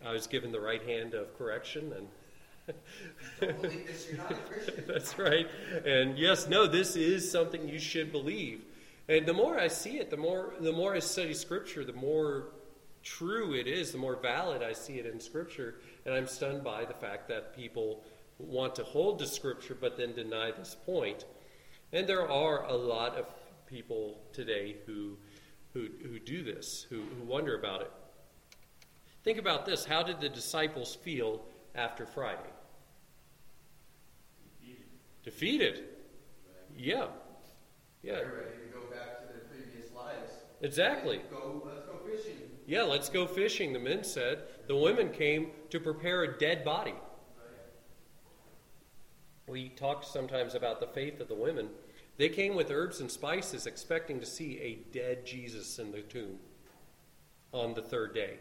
I 0.06 0.12
was 0.12 0.28
given 0.28 0.52
the 0.52 0.60
right 0.60 0.84
hand 0.84 1.14
of 1.14 1.36
correction, 1.38 1.94
and 1.94 2.08
That's 4.88 5.18
right. 5.18 5.48
And 5.86 6.18
yes, 6.18 6.48
no, 6.48 6.68
this 6.68 6.96
is 6.96 7.30
something 7.30 7.68
you 7.68 7.80
should 7.80 8.12
believe. 8.12 8.64
And 9.12 9.26
the 9.26 9.34
more 9.34 9.60
I 9.60 9.68
see 9.68 9.98
it, 9.98 10.10
the 10.10 10.16
more 10.16 10.54
the 10.62 10.72
more 10.72 10.96
I 10.96 11.00
study 11.00 11.34
Scripture, 11.34 11.84
the 11.84 11.92
more 11.92 12.54
true 13.04 13.54
it 13.54 13.68
is, 13.68 13.92
the 13.92 13.98
more 13.98 14.16
valid 14.16 14.64
I 14.64 14.72
see 14.72 15.00
it 15.00 15.06
in 15.06 15.20
Scripture. 15.20 15.76
And 16.06 16.16
I'm 16.16 16.28
stunned 16.28 16.64
by 16.64 16.86
the 16.86 16.94
fact 16.94 17.28
that 17.28 17.54
people 17.54 18.06
want 18.38 18.74
to 18.76 18.84
hold 18.86 19.20
to 19.20 19.28
Scripture 19.28 19.78
but 19.80 19.98
then 19.98 20.14
deny 20.14 20.52
this 20.52 20.78
point. 20.86 21.26
And 21.92 22.08
there 22.08 22.30
are 22.30 22.64
a 22.64 22.74
lot 22.74 23.18
of 23.18 23.26
people 23.68 24.22
today 24.32 24.78
who, 24.86 25.18
who, 25.74 25.90
who 26.04 26.18
do 26.18 26.42
this, 26.42 26.86
who, 26.90 27.02
who 27.02 27.26
wonder 27.26 27.58
about 27.58 27.82
it. 27.82 27.92
Think 29.26 29.40
about 29.40 29.66
this. 29.66 29.84
How 29.84 30.04
did 30.04 30.22
the 30.22 30.30
disciples 30.30 30.96
feel 30.96 31.44
after 31.76 32.06
Friday? 32.06 32.40
Defeated. 34.62 34.86
Defeated. 35.24 35.84
Yeah. 36.78 37.08
Yeah. 38.04 38.16
They're 38.16 38.46
ready 38.50 38.66
to 38.66 38.74
go 38.74 38.82
back 38.90 39.22
to 39.22 39.28
their 39.28 39.44
previous 39.46 39.92
Exactly. 40.62 41.22
Go, 41.32 41.64
let's 41.66 41.86
go 41.86 42.00
fishing. 42.06 42.38
Yeah, 42.68 42.84
let's 42.84 43.10
go 43.10 43.28
fishing, 43.28 43.74
the 43.74 43.80
men 43.80 44.04
said. 44.04 44.44
The 44.68 44.76
women 44.76 45.10
came 45.10 45.52
to 45.72 45.80
prepare 45.80 46.24
a 46.24 46.38
dead 46.38 46.64
body. 46.64 46.94
We 49.48 49.70
talk 49.70 50.04
sometimes 50.04 50.56
about 50.56 50.80
the 50.80 50.88
faith 50.88 51.20
of 51.20 51.28
the 51.28 51.36
women. 51.36 51.70
They 52.18 52.30
came 52.30 52.56
with 52.56 52.72
herbs 52.72 53.02
and 53.02 53.12
spices, 53.12 53.66
expecting 53.66 54.20
to 54.20 54.26
see 54.26 54.60
a 54.60 54.76
dead 54.94 55.26
Jesus 55.26 55.80
in 55.80 55.92
the 55.92 56.02
tomb 56.02 56.38
on 57.52 57.74
the 57.74 57.82
third 57.82 58.14
day. 58.14 58.40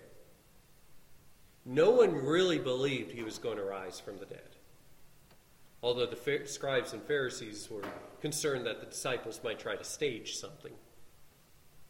No 1.65 1.91
one 1.91 2.15
really 2.15 2.59
believed 2.59 3.13
he 3.13 3.23
was 3.23 3.39
going 3.39 3.57
to 3.57 3.65
rise 3.65 3.99
from 3.99 4.19
the 4.19 4.27
dead. 4.27 4.57
Although 5.83 6.07
the 6.07 6.43
scribes 6.45 6.93
and 6.93 7.03
Pharisees 7.03 7.69
were 7.71 7.83
concerned 8.21 8.67
that 8.67 8.81
the 8.81 8.87
disciples 8.87 9.41
might 9.43 9.59
try 9.59 9.77
to 9.77 9.85
stage 9.85 10.37
something. 10.37 10.73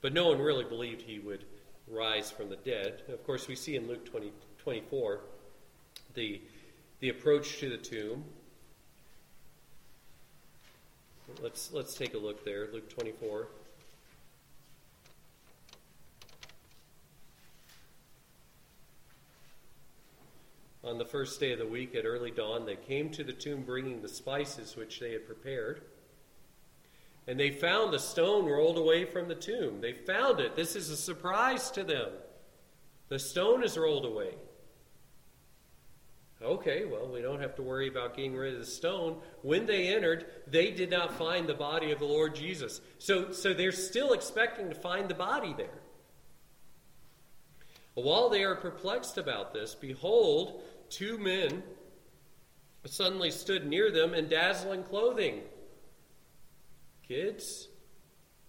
But 0.00 0.12
no 0.14 0.28
one 0.28 0.38
really 0.38 0.64
believed 0.64 1.02
he 1.02 1.18
would 1.18 1.44
rise 1.86 2.30
from 2.30 2.48
the 2.48 2.56
dead. 2.56 3.02
Of 3.08 3.24
course, 3.24 3.48
we 3.48 3.56
see 3.56 3.76
in 3.76 3.86
Luke 3.86 4.04
20, 4.06 4.32
24 4.58 5.20
the, 6.14 6.40
the 7.00 7.10
approach 7.10 7.58
to 7.58 7.68
the 7.68 7.76
tomb. 7.76 8.24
Let's, 11.42 11.72
let's 11.72 11.94
take 11.94 12.14
a 12.14 12.18
look 12.18 12.44
there, 12.44 12.68
Luke 12.72 12.88
24. 12.88 13.48
On 20.82 20.96
the 20.96 21.04
first 21.04 21.38
day 21.38 21.52
of 21.52 21.58
the 21.58 21.66
week 21.66 21.94
at 21.94 22.06
early 22.06 22.30
dawn, 22.30 22.64
they 22.64 22.74
came 22.74 23.10
to 23.10 23.22
the 23.22 23.34
tomb 23.34 23.62
bringing 23.62 24.00
the 24.00 24.08
spices 24.08 24.76
which 24.76 24.98
they 24.98 25.12
had 25.12 25.26
prepared. 25.26 25.82
And 27.30 27.38
they 27.38 27.52
found 27.52 27.92
the 27.92 27.98
stone 28.00 28.46
rolled 28.46 28.76
away 28.76 29.04
from 29.04 29.28
the 29.28 29.36
tomb. 29.36 29.80
They 29.80 29.92
found 29.92 30.40
it. 30.40 30.56
This 30.56 30.74
is 30.74 30.90
a 30.90 30.96
surprise 30.96 31.70
to 31.70 31.84
them. 31.84 32.08
The 33.08 33.20
stone 33.20 33.62
is 33.62 33.78
rolled 33.78 34.04
away. 34.04 34.34
Okay, 36.42 36.86
well, 36.86 37.06
we 37.06 37.22
don't 37.22 37.40
have 37.40 37.54
to 37.54 37.62
worry 37.62 37.86
about 37.86 38.16
getting 38.16 38.34
rid 38.34 38.54
of 38.54 38.58
the 38.58 38.66
stone. 38.66 39.18
When 39.42 39.64
they 39.64 39.94
entered, 39.94 40.26
they 40.48 40.72
did 40.72 40.90
not 40.90 41.16
find 41.16 41.46
the 41.46 41.54
body 41.54 41.92
of 41.92 42.00
the 42.00 42.04
Lord 42.04 42.34
Jesus. 42.34 42.80
So, 42.98 43.30
so 43.30 43.54
they're 43.54 43.70
still 43.70 44.12
expecting 44.12 44.68
to 44.68 44.74
find 44.74 45.08
the 45.08 45.14
body 45.14 45.54
there. 45.56 45.78
While 47.94 48.28
they 48.28 48.42
are 48.42 48.56
perplexed 48.56 49.18
about 49.18 49.54
this, 49.54 49.76
behold, 49.76 50.64
two 50.88 51.16
men 51.16 51.62
suddenly 52.86 53.30
stood 53.30 53.68
near 53.68 53.92
them 53.92 54.14
in 54.14 54.28
dazzling 54.28 54.82
clothing. 54.82 55.42
Kids, 57.10 57.66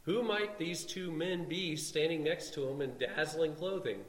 who 0.03 0.21
might 0.21 0.59
these 0.59 0.85
two 0.85 1.11
men 1.11 1.45
be 1.49 1.75
standing 1.75 2.23
next 2.23 2.53
to 2.53 2.67
him 2.67 2.79
in 2.79 2.95
dazzling 2.99 3.55
clothing? 3.55 4.01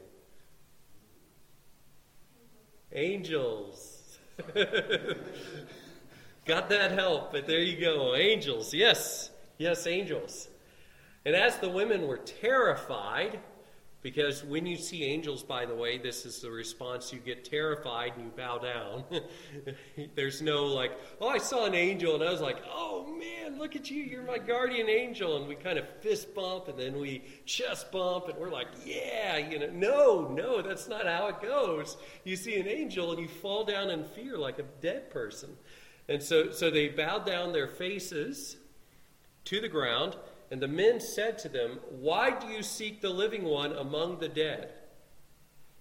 Angels. 2.91 4.19
Got 6.45 6.69
that 6.69 6.91
help, 6.91 7.31
but 7.31 7.47
there 7.47 7.61
you 7.61 7.81
go. 7.81 8.13
Angels, 8.13 8.75
yes, 8.75 9.31
yes, 9.57 9.87
angels. 9.87 10.49
And 11.25 11.35
as 11.35 11.57
the 11.57 11.69
women 11.69 12.05
were 12.05 12.17
terrified, 12.17 13.39
because 14.03 14.43
when 14.43 14.65
you 14.65 14.75
see 14.75 15.05
angels, 15.05 15.43
by 15.43 15.65
the 15.65 15.73
way, 15.73 15.97
this 15.97 16.25
is 16.25 16.41
the 16.41 16.51
response 16.51 17.13
you 17.13 17.19
get 17.19 17.45
terrified 17.45 18.11
and 18.17 18.25
you 18.25 18.31
bow 18.35 18.57
down. 18.57 19.05
There's 20.15 20.41
no 20.41 20.65
like, 20.65 20.91
oh, 21.21 21.29
I 21.29 21.37
saw 21.37 21.65
an 21.65 21.73
angel, 21.73 22.15
and 22.15 22.23
I 22.23 22.29
was 22.29 22.41
like, 22.41 22.57
oh 22.69 23.07
man, 23.17 23.57
look 23.57 23.77
at 23.77 23.89
you, 23.89 24.03
you're 24.03 24.23
my 24.23 24.39
guardian 24.39 24.89
angel. 24.89 25.37
And 25.37 25.47
we 25.47 25.55
kind 25.55 25.79
of 25.79 25.87
fist 26.01 26.35
bump 26.35 26.67
and 26.67 26.77
then 26.77 26.99
we 26.99 27.23
chest 27.45 27.93
bump 27.93 28.27
and 28.27 28.37
we're 28.37 28.51
like, 28.51 28.67
yeah, 28.85 29.37
you 29.37 29.57
know. 29.57 29.69
No, 29.71 30.27
no, 30.27 30.61
that's 30.61 30.89
not 30.89 31.05
how 31.05 31.27
it 31.27 31.41
goes. 31.41 31.95
You 32.25 32.35
see 32.35 32.55
an 32.59 32.67
angel 32.67 33.11
and 33.11 33.21
you 33.21 33.27
fall 33.27 33.63
down 33.63 33.89
in 33.89 34.03
fear 34.03 34.37
like 34.37 34.59
a 34.59 34.63
dead 34.81 35.11
person. 35.11 35.49
And 36.09 36.21
so, 36.21 36.51
so 36.51 36.69
they 36.69 36.89
bowed 36.89 37.25
down 37.25 37.53
their 37.53 37.67
faces 37.67 38.57
to 39.45 39.61
the 39.61 39.69
ground 39.69 40.17
And 40.53 40.61
the 40.61 40.67
men 40.67 40.99
said 40.99 41.39
to 41.39 41.49
them, 41.49 41.79
Why 41.89 42.29
do 42.29 42.45
you 42.45 42.61
seek 42.61 43.01
the 43.01 43.09
living 43.09 43.43
one 43.43 43.73
among 43.73 44.19
the 44.19 44.29
dead? 44.29 44.71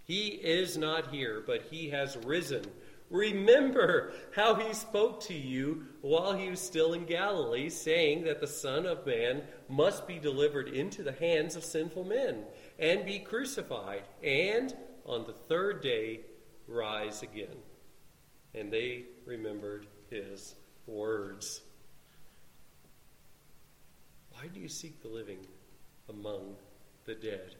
He 0.02 0.28
is 0.28 0.78
not 0.78 1.12
here, 1.12 1.44
but 1.46 1.64
he 1.70 1.90
has 1.90 2.16
risen. 2.16 2.64
Remember 3.11 4.14
how 4.35 4.54
he 4.54 4.72
spoke 4.72 5.20
to 5.24 5.35
you 5.35 5.88
while 6.00 6.32
he 6.32 6.48
was 6.48 6.58
still 6.58 6.94
in 6.94 7.04
Galilee, 7.04 7.68
saying 7.68 8.24
that 8.24 8.40
the 8.40 8.46
Son 8.46 8.87
of 8.87 9.04
Man 9.04 9.42
must 9.68 10.08
be 10.08 10.18
delivered 10.18 10.68
into 10.68 11.02
the 11.02 11.12
hands 11.12 11.54
of 11.54 11.64
sinful 11.64 12.04
men 12.04 12.44
and 12.78 13.04
be 13.04 13.18
crucified, 13.18 14.04
and 14.22 14.74
on 15.04 15.26
the 15.26 15.35
third 15.35 15.82
day 15.82 16.20
rise 16.66 17.22
again. 17.22 17.58
And 18.54 18.72
they 18.72 19.04
remembered 19.26 19.87
his 20.08 20.54
words. 20.87 21.61
Why 24.42 24.48
do 24.48 24.59
you 24.59 24.68
seek 24.68 25.00
the 25.00 25.09
living 25.09 25.38
among 26.09 26.57
the 27.05 27.14
dead? 27.14 27.55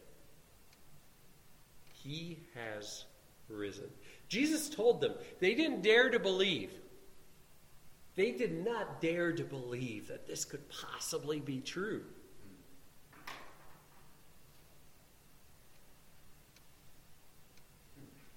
He 1.93 2.39
has 2.55 3.05
risen. 3.47 3.85
Jesus 4.27 4.69
told 4.69 4.99
them 4.99 5.13
they 5.39 5.55
didn't 5.55 5.81
dare 5.81 6.09
to 6.09 6.19
believe. 6.19 6.73
They 8.17 8.31
did 8.31 8.65
not 8.65 8.99
dare 8.99 9.31
to 9.31 9.45
believe 9.45 10.09
that 10.09 10.27
this 10.27 10.43
could 10.43 10.67
possibly 10.67 11.39
be 11.39 11.61
true. 11.61 12.03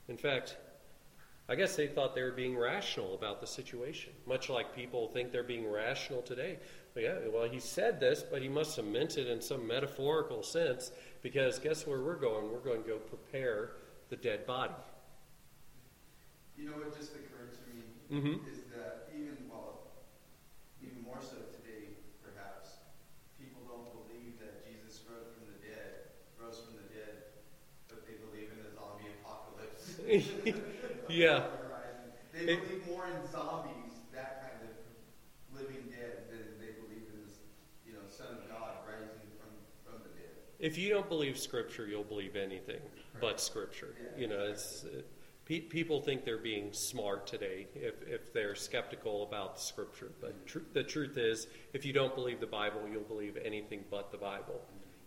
In 0.06 0.16
fact, 0.16 0.56
I 1.48 1.56
guess 1.56 1.74
they 1.74 1.88
thought 1.88 2.14
they 2.14 2.22
were 2.22 2.30
being 2.30 2.56
rational 2.56 3.16
about 3.16 3.40
the 3.40 3.46
situation, 3.48 4.12
much 4.24 4.48
like 4.48 4.72
people 4.72 5.08
think 5.08 5.32
they're 5.32 5.42
being 5.42 5.68
rational 5.68 6.22
today. 6.22 6.58
Yeah, 6.96 7.18
well, 7.32 7.48
he 7.48 7.60
said 7.60 8.00
this, 8.00 8.22
but 8.22 8.40
he 8.40 8.48
must 8.48 8.76
have 8.76 8.86
meant 8.86 9.18
it 9.18 9.26
in 9.28 9.40
some 9.42 9.66
metaphorical 9.66 10.42
sense 10.42 10.92
because 11.22 11.58
guess 11.58 11.86
where 11.86 12.00
we're 12.00 12.16
going? 12.16 12.50
We're 12.50 12.60
going 12.64 12.82
to 12.82 12.88
go 12.88 12.96
prepare 12.96 13.72
the 14.08 14.16
dead 14.16 14.46
body. 14.46 14.72
You 16.56 16.70
know 16.70 16.76
what 16.80 16.96
just 16.96 17.12
occurred 17.12 17.52
to 17.52 17.60
me 17.68 17.82
Mm-hmm. 18.06 18.46
is 18.48 18.62
that 18.70 19.10
even 19.18 19.36
well, 19.50 19.82
even 20.80 21.02
more 21.02 21.18
so 21.20 21.36
today, 21.52 21.98
perhaps 22.22 22.78
people 23.34 23.60
don't 23.66 23.90
believe 23.92 24.38
that 24.38 24.62
Jesus 24.62 25.02
rose 25.10 25.26
from 25.34 25.50
the 25.50 25.58
dead, 25.58 26.14
rose 26.38 26.62
from 26.64 26.78
the 26.78 26.86
dead, 26.94 27.34
but 27.90 28.06
they 28.06 28.14
believe 28.22 28.54
in 28.54 28.62
the 28.62 28.70
zombie 28.78 29.10
apocalypse. 29.20 29.98
yeah. 31.10 31.50
They 32.32 32.52
It- 32.52 32.62
believe 32.62 32.86
more 32.86 33.10
in 33.10 33.16
zombies, 33.26 33.96
that 34.14 34.44
kind 34.46 34.60
of 34.70 34.70
living 35.50 35.88
dead, 35.90 36.28
than 36.30 36.60
they 36.62 36.78
believe 36.78 37.08
in 37.10 37.24
this, 37.26 37.42
you 37.82 37.96
know, 37.96 38.04
Son 38.12 38.28
of 38.38 38.44
God 38.46 38.86
rising 38.86 39.24
from 39.40 39.50
from 39.82 40.04
the 40.06 40.12
dead. 40.14 40.45
If 40.58 40.78
you 40.78 40.90
don't 40.90 41.08
believe 41.08 41.38
Scripture, 41.38 41.86
you'll 41.86 42.04
believe 42.04 42.36
anything 42.36 42.80
but 43.20 43.40
Scripture. 43.40 43.94
Yeah, 43.98 44.22
You 44.22 44.28
know, 44.28 44.40
it's 44.46 44.84
uh, 44.84 45.02
pe- 45.44 45.60
people 45.60 46.00
think 46.00 46.24
they're 46.24 46.38
being 46.38 46.72
smart 46.72 47.26
today 47.26 47.66
if, 47.74 48.02
if 48.06 48.32
they're 48.32 48.54
skeptical 48.54 49.22
about 49.22 49.60
Scripture. 49.60 50.12
But 50.20 50.46
tr- 50.46 50.58
the 50.72 50.82
truth 50.82 51.18
is, 51.18 51.46
if 51.72 51.84
you 51.84 51.92
don't 51.92 52.14
believe 52.14 52.40
the 52.40 52.46
Bible, 52.46 52.80
you'll 52.90 53.02
believe 53.02 53.36
anything 53.42 53.84
but 53.90 54.10
the 54.10 54.18
Bible. 54.18 54.60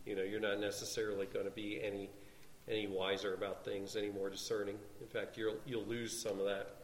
You 0.05 0.15
know, 0.15 0.23
you're 0.23 0.39
not 0.39 0.59
necessarily 0.59 1.25
going 1.25 1.45
to 1.45 1.51
be 1.51 1.81
any 1.83 2.09
any 2.67 2.85
wiser 2.85 3.33
about 3.33 3.65
things, 3.65 3.95
any 3.95 4.11
more 4.11 4.29
discerning. 4.29 4.77
In 5.01 5.07
fact, 5.07 5.37
you'll 5.37 5.57
you'll 5.65 5.85
lose 5.85 6.19
some 6.19 6.39
of 6.39 6.45
that 6.45 6.75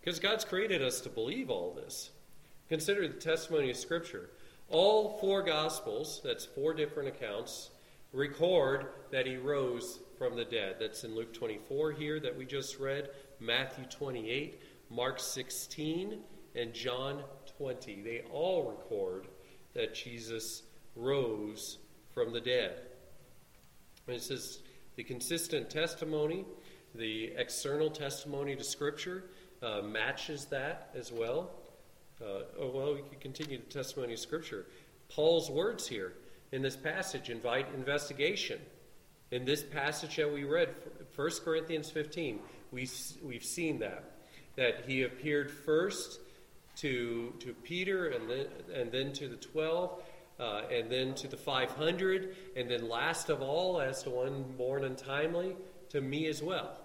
because 0.00 0.18
God's 0.18 0.44
created 0.44 0.82
us 0.82 1.00
to 1.02 1.08
believe 1.08 1.48
all 1.48 1.72
this. 1.72 2.10
Consider 2.68 3.08
the 3.08 3.14
testimony 3.14 3.70
of 3.70 3.76
Scripture. 3.76 4.30
All 4.70 5.18
four 5.18 5.42
Gospels, 5.42 6.20
that's 6.24 6.44
four 6.44 6.74
different 6.74 7.08
accounts, 7.08 7.70
record 8.14 8.86
that 9.10 9.26
he 9.26 9.36
rose 9.36 9.98
from 10.16 10.36
the 10.36 10.44
dead. 10.44 10.76
That's 10.78 11.04
in 11.04 11.14
Luke 11.14 11.34
24 11.34 11.92
here 11.92 12.20
that 12.20 12.36
we 12.36 12.46
just 12.46 12.78
read, 12.78 13.10
Matthew 13.40 13.84
28, 13.86 14.62
Mark 14.88 15.18
16, 15.18 16.20
and 16.54 16.72
John 16.72 17.24
20. 17.58 18.02
They 18.02 18.22
all 18.32 18.70
record 18.70 19.26
that 19.74 19.94
Jesus 19.94 20.62
rose 20.94 21.78
from 22.12 22.32
the 22.32 22.40
dead. 22.40 22.82
And 24.06 24.16
it 24.16 24.22
says 24.22 24.62
the 24.94 25.02
consistent 25.02 25.68
testimony, 25.68 26.44
the 26.94 27.32
external 27.36 27.90
testimony 27.90 28.54
to 28.54 28.62
Scripture, 28.62 29.24
uh, 29.60 29.82
matches 29.82 30.44
that 30.46 30.90
as 30.94 31.10
well. 31.10 31.50
Uh, 32.20 32.44
oh, 32.60 32.70
well, 32.72 32.94
we 32.94 33.02
could 33.02 33.20
continue 33.20 33.58
the 33.58 33.64
testimony 33.64 34.12
of 34.12 34.20
Scripture. 34.20 34.66
Paul's 35.08 35.50
words 35.50 35.88
here 35.88 36.12
in 36.54 36.62
this 36.62 36.76
passage 36.76 37.30
invite 37.30 37.66
investigation. 37.74 38.60
In 39.32 39.44
this 39.44 39.64
passage 39.64 40.16
that 40.16 40.32
we 40.32 40.44
read, 40.44 40.68
1 41.16 41.30
Corinthians 41.44 41.90
15, 41.90 42.38
we, 42.70 42.88
we've 43.24 43.44
seen 43.44 43.80
that. 43.80 44.12
That 44.54 44.84
he 44.86 45.02
appeared 45.02 45.50
first 45.50 46.20
to, 46.76 47.34
to 47.40 47.54
Peter 47.64 48.06
and 48.06 48.30
then, 48.30 48.46
and 48.72 48.92
then 48.92 49.12
to 49.14 49.26
the 49.26 49.34
12, 49.34 50.00
uh, 50.38 50.62
and 50.70 50.88
then 50.88 51.14
to 51.14 51.26
the 51.26 51.36
500, 51.36 52.36
and 52.54 52.70
then 52.70 52.88
last 52.88 53.30
of 53.30 53.42
all, 53.42 53.80
as 53.80 54.04
to 54.04 54.10
one 54.10 54.44
born 54.56 54.84
untimely, 54.84 55.56
to 55.88 56.00
me 56.00 56.28
as 56.28 56.40
well. 56.40 56.78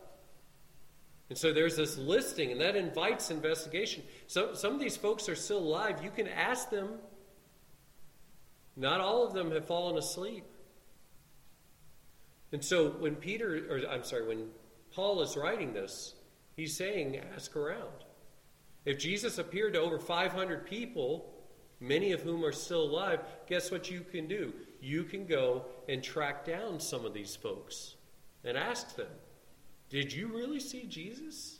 And 1.30 1.38
so 1.38 1.54
there's 1.54 1.76
this 1.76 1.96
listing, 1.96 2.52
and 2.52 2.60
that 2.62 2.76
invites 2.76 3.30
investigation. 3.30 4.02
So 4.26 4.56
some 4.56 4.74
of 4.74 4.80
these 4.80 4.98
folks 4.98 5.30
are 5.30 5.36
still 5.36 5.60
alive. 5.60 6.04
You 6.04 6.10
can 6.10 6.28
ask 6.28 6.72
them. 6.72 6.94
Not 8.80 9.02
all 9.02 9.28
of 9.28 9.34
them 9.34 9.52
have 9.52 9.66
fallen 9.66 9.98
asleep. 9.98 10.46
And 12.54 12.64
so 12.64 12.92
when 12.92 13.16
Peter, 13.16 13.68
or 13.70 13.82
I'm 13.92 14.06
sorry, 14.06 14.26
when 14.26 14.48
Paul 14.96 15.22
is 15.22 15.36
writing 15.36 15.74
this, 15.74 16.16
he's 16.56 16.78
saying, 16.78 17.20
ask 17.36 17.58
around. 17.58 18.06
If 18.86 18.98
Jesus 18.98 19.38
appeared 19.38 19.74
to 19.74 19.82
over 19.82 20.00
500 20.00 20.66
people, 20.66 21.30
many 21.82 22.14
of 22.14 22.22
whom 22.22 22.46
are 22.46 22.54
still 22.54 22.84
alive, 22.84 23.20
guess 23.48 23.70
what 23.70 23.92
you 23.92 24.00
can 24.00 24.30
do? 24.30 24.54
You 24.80 25.04
can 25.04 25.26
go 25.26 25.66
and 25.90 26.02
track 26.02 26.46
down 26.46 26.80
some 26.80 27.06
of 27.06 27.14
these 27.14 27.36
folks 27.36 27.96
and 28.46 28.58
ask 28.58 28.96
them, 28.96 29.12
Did 29.90 30.14
you 30.14 30.28
really 30.28 30.62
see 30.62 30.86
Jesus? 30.86 31.60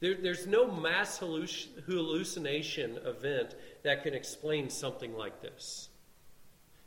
There, 0.00 0.14
there's 0.14 0.46
no 0.46 0.70
mass 0.70 1.18
halluc- 1.18 1.84
hallucination 1.86 2.98
event 3.04 3.54
that 3.82 4.02
can 4.02 4.14
explain 4.14 4.70
something 4.70 5.14
like 5.16 5.40
this. 5.42 5.88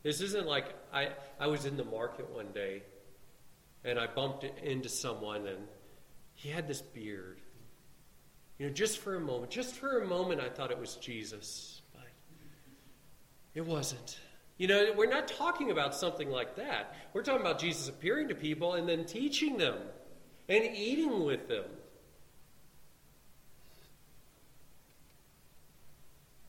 This 0.03 0.21
isn't 0.21 0.47
like 0.47 0.65
I, 0.93 1.09
I 1.39 1.47
was 1.47 1.65
in 1.65 1.77
the 1.77 1.85
market 1.85 2.29
one 2.29 2.51
day 2.53 2.83
and 3.83 3.99
I 3.99 4.07
bumped 4.07 4.43
into 4.43 4.89
someone 4.89 5.47
and 5.47 5.67
he 6.33 6.49
had 6.49 6.67
this 6.67 6.81
beard. 6.81 7.39
You 8.57 8.67
know, 8.67 8.73
just 8.73 8.99
for 8.99 9.15
a 9.15 9.19
moment, 9.19 9.51
just 9.51 9.75
for 9.75 10.01
a 10.01 10.07
moment, 10.07 10.41
I 10.41 10.49
thought 10.49 10.71
it 10.71 10.79
was 10.79 10.95
Jesus, 10.95 11.81
but 11.93 12.03
it 13.55 13.65
wasn't. 13.65 14.19
You 14.57 14.67
know, 14.67 14.93
we're 14.95 15.09
not 15.09 15.27
talking 15.27 15.71
about 15.71 15.95
something 15.95 16.29
like 16.29 16.55
that. 16.57 16.95
We're 17.13 17.23
talking 17.23 17.41
about 17.41 17.57
Jesus 17.57 17.89
appearing 17.89 18.27
to 18.27 18.35
people 18.35 18.75
and 18.75 18.87
then 18.87 19.05
teaching 19.05 19.57
them 19.57 19.77
and 20.47 20.63
eating 20.63 21.23
with 21.23 21.47
them. 21.47 21.65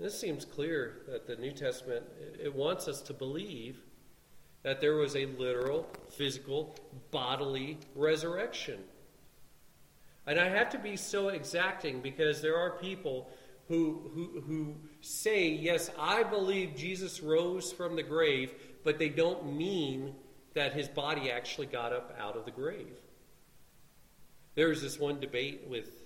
This 0.02 0.18
seems 0.18 0.44
clear 0.44 1.02
that 1.06 1.28
the 1.28 1.36
New 1.36 1.52
Testament 1.52 2.04
it 2.42 2.52
wants 2.52 2.88
us 2.88 3.00
to 3.02 3.14
believe 3.14 3.78
that 4.64 4.80
there 4.80 4.96
was 4.96 5.14
a 5.14 5.26
literal, 5.26 5.86
physical, 6.10 6.74
bodily 7.12 7.78
resurrection. 7.94 8.80
And 10.26 10.40
I 10.40 10.48
have 10.48 10.70
to 10.70 10.78
be 10.78 10.96
so 10.96 11.28
exacting 11.28 12.00
because 12.00 12.42
there 12.42 12.56
are 12.56 12.70
people 12.78 13.30
who, 13.68 14.10
who, 14.12 14.40
who 14.40 14.74
say, 15.02 15.48
Yes, 15.48 15.88
I 15.96 16.24
believe 16.24 16.74
Jesus 16.74 17.20
rose 17.20 17.70
from 17.70 17.94
the 17.94 18.02
grave, 18.02 18.52
but 18.82 18.98
they 18.98 19.08
don't 19.08 19.56
mean 19.56 20.16
that 20.55 20.72
his 20.72 20.88
body 20.88 21.30
actually 21.30 21.68
got 21.68 21.92
up 21.92 22.12
out 22.18 22.36
of 22.36 22.44
the 22.44 22.50
grave. 22.50 22.96
There 24.57 24.66
was 24.66 24.82
this 24.82 24.98
one 24.98 25.20
debate 25.20 25.62
with 25.68 26.01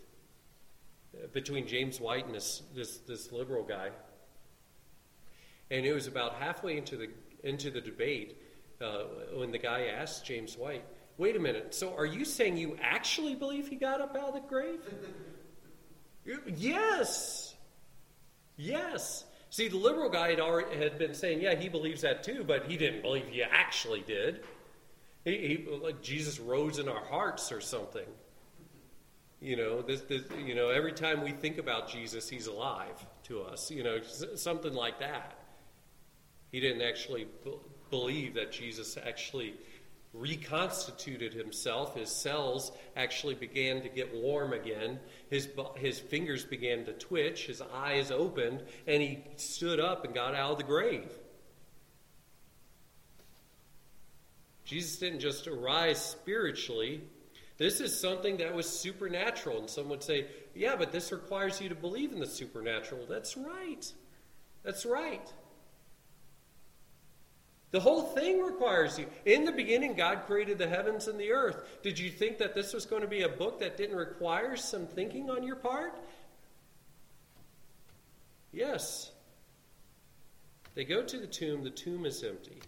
between 1.33 1.67
James 1.67 2.01
White 2.01 2.27
and 2.27 2.35
this, 2.35 2.62
this, 2.75 2.99
this 2.99 3.33
liberal 3.33 3.64
guy. 3.64 3.91
And 5.71 5.85
it 5.85 5.93
was 5.93 6.07
about 6.07 6.35
halfway 6.35 6.77
into 6.77 6.97
the, 6.97 7.09
into 7.43 7.71
the 7.71 7.81
debate 7.81 8.41
uh, 8.81 9.05
when 9.35 9.51
the 9.51 9.59
guy 9.59 9.87
asked 9.87 10.25
James 10.25 10.57
White, 10.57 10.85
Wait 11.19 11.35
a 11.35 11.39
minute, 11.39 11.75
so 11.75 11.95
are 11.97 12.05
you 12.05 12.27
saying 12.27 12.59
you 12.59 12.77
actually 12.83 13.35
believe 13.35 13.69
he 13.69 13.77
got 13.77 14.03
up 14.03 14.14
out 14.17 14.29
of 14.29 14.35
the 14.35 14.41
grave? 14.41 14.81
yes. 16.57 17.55
Yes. 18.59 19.25
See, 19.49 19.69
the 19.69 19.79
liberal 19.79 20.11
guy 20.11 20.31
had, 20.31 20.41
already, 20.41 20.77
had 20.77 20.99
been 20.99 21.14
saying, 21.14 21.41
yeah, 21.41 21.55
he 21.55 21.71
believes 21.71 22.03
that 22.03 22.23
too, 22.23 22.45
but 22.45 22.67
he 22.67 22.77
didn't 22.77 23.01
believe 23.01 23.25
he 23.31 23.43
actually 23.43 24.03
did. 24.03 24.43
He, 25.25 25.64
he, 25.67 25.79
like 25.83 26.03
Jesus 26.03 26.39
rose 26.39 26.79
in 26.79 26.89
our 26.89 27.05
hearts 27.05 27.51
or 27.51 27.62
something. 27.62 28.07
You 29.41 29.57
know, 29.57 29.82
this, 29.82 30.01
this, 30.03 30.22
you 30.45 30.55
know, 30.55 30.70
every 30.70 30.93
time 30.93 31.22
we 31.22 31.32
think 31.32 31.59
about 31.59 31.91
Jesus, 31.91 32.28
he's 32.28 32.47
alive 32.47 33.07
to 33.24 33.43
us. 33.43 33.70
You 33.70 33.82
know, 33.82 34.01
something 34.34 34.72
like 34.72 34.99
that. 35.01 35.37
He 36.53 36.61
didn't 36.61 36.82
actually 36.82 37.26
believe 37.91 38.34
that 38.34 38.51
Jesus 38.51 38.97
actually 38.97 39.55
reconstituted 40.14 41.34
himself. 41.34 41.95
His 41.95 42.09
cells 42.11 42.72
actually 42.97 43.34
began 43.34 43.82
to 43.82 43.89
get 43.89 44.14
warm 44.14 44.53
again. 44.53 44.99
His, 45.28 45.49
his 45.76 45.99
fingers 45.99 46.45
began 46.45 46.84
to 46.87 46.93
twitch. 46.93 47.47
His 47.47 47.61
eyes 47.74 48.11
opened, 48.11 48.62
and 48.87 49.03
he 49.03 49.24
stood 49.37 49.80
up 49.80 50.05
and 50.05 50.14
got 50.14 50.34
out 50.34 50.53
of 50.53 50.59
the 50.59 50.64
grave. 50.64 51.11
Jesus 54.64 54.97
didn't 54.99 55.20
just 55.20 55.47
arise 55.47 56.03
spiritually. 56.03 57.03
This 57.59 57.80
is 57.80 57.98
something 57.98 58.36
that 58.38 58.54
was 58.54 58.68
supernatural. 58.68 59.59
And 59.59 59.70
some 59.70 59.88
would 59.88 60.02
say, 60.02 60.26
yeah, 60.54 60.76
but 60.76 60.92
this 60.92 61.11
requires 61.12 61.61
you 61.61 61.68
to 61.68 61.74
believe 61.74 62.12
in 62.12 62.20
the 62.20 62.26
supernatural. 62.26 63.07
That's 63.09 63.36
right. 63.36 63.90
That's 64.62 64.84
right. 64.84 65.32
The 67.70 67.80
whole 67.80 68.02
thing 68.02 68.42
requires 68.42 68.98
you. 68.98 69.07
In 69.24 69.44
the 69.44 69.52
beginning, 69.52 69.94
God 69.94 70.22
created 70.26 70.59
the 70.59 70.68
heavens 70.68 71.09
and 71.09 71.18
the 71.18 71.32
earth. 71.32 71.57
Did 71.82 71.98
you 71.98 72.11
think 72.11 72.38
that 72.38 72.54
this 72.54 72.72
was 72.72 72.86
going 72.86 73.02
to 73.02 73.09
be 73.09 73.22
a 73.22 73.28
book 73.28 73.61
that 73.61 73.76
didn't 73.76 73.96
require 73.96 74.57
some 74.57 74.86
thinking 74.86 75.30
on 75.30 75.42
your 75.42 75.57
part? 75.57 75.98
Yes. 78.52 79.11
They 80.74 80.84
go 80.84 81.02
to 81.02 81.18
the 81.18 81.26
tomb, 81.26 81.64
the 81.64 81.70
tomb 81.70 82.07
is 82.07 82.22
empty. 82.22 82.61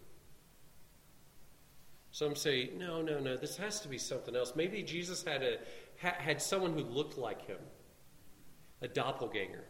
Some 2.18 2.34
say, 2.34 2.70
no, 2.76 3.00
no, 3.00 3.20
no, 3.20 3.36
this 3.36 3.56
has 3.58 3.80
to 3.82 3.88
be 3.88 3.96
something 3.96 4.34
else. 4.34 4.54
Maybe 4.56 4.82
Jesus 4.82 5.22
had, 5.22 5.44
a, 5.44 5.58
had 5.98 6.42
someone 6.42 6.72
who 6.72 6.80
looked 6.80 7.16
like 7.16 7.46
him, 7.46 7.60
a 8.82 8.88
doppelganger. 8.88 9.62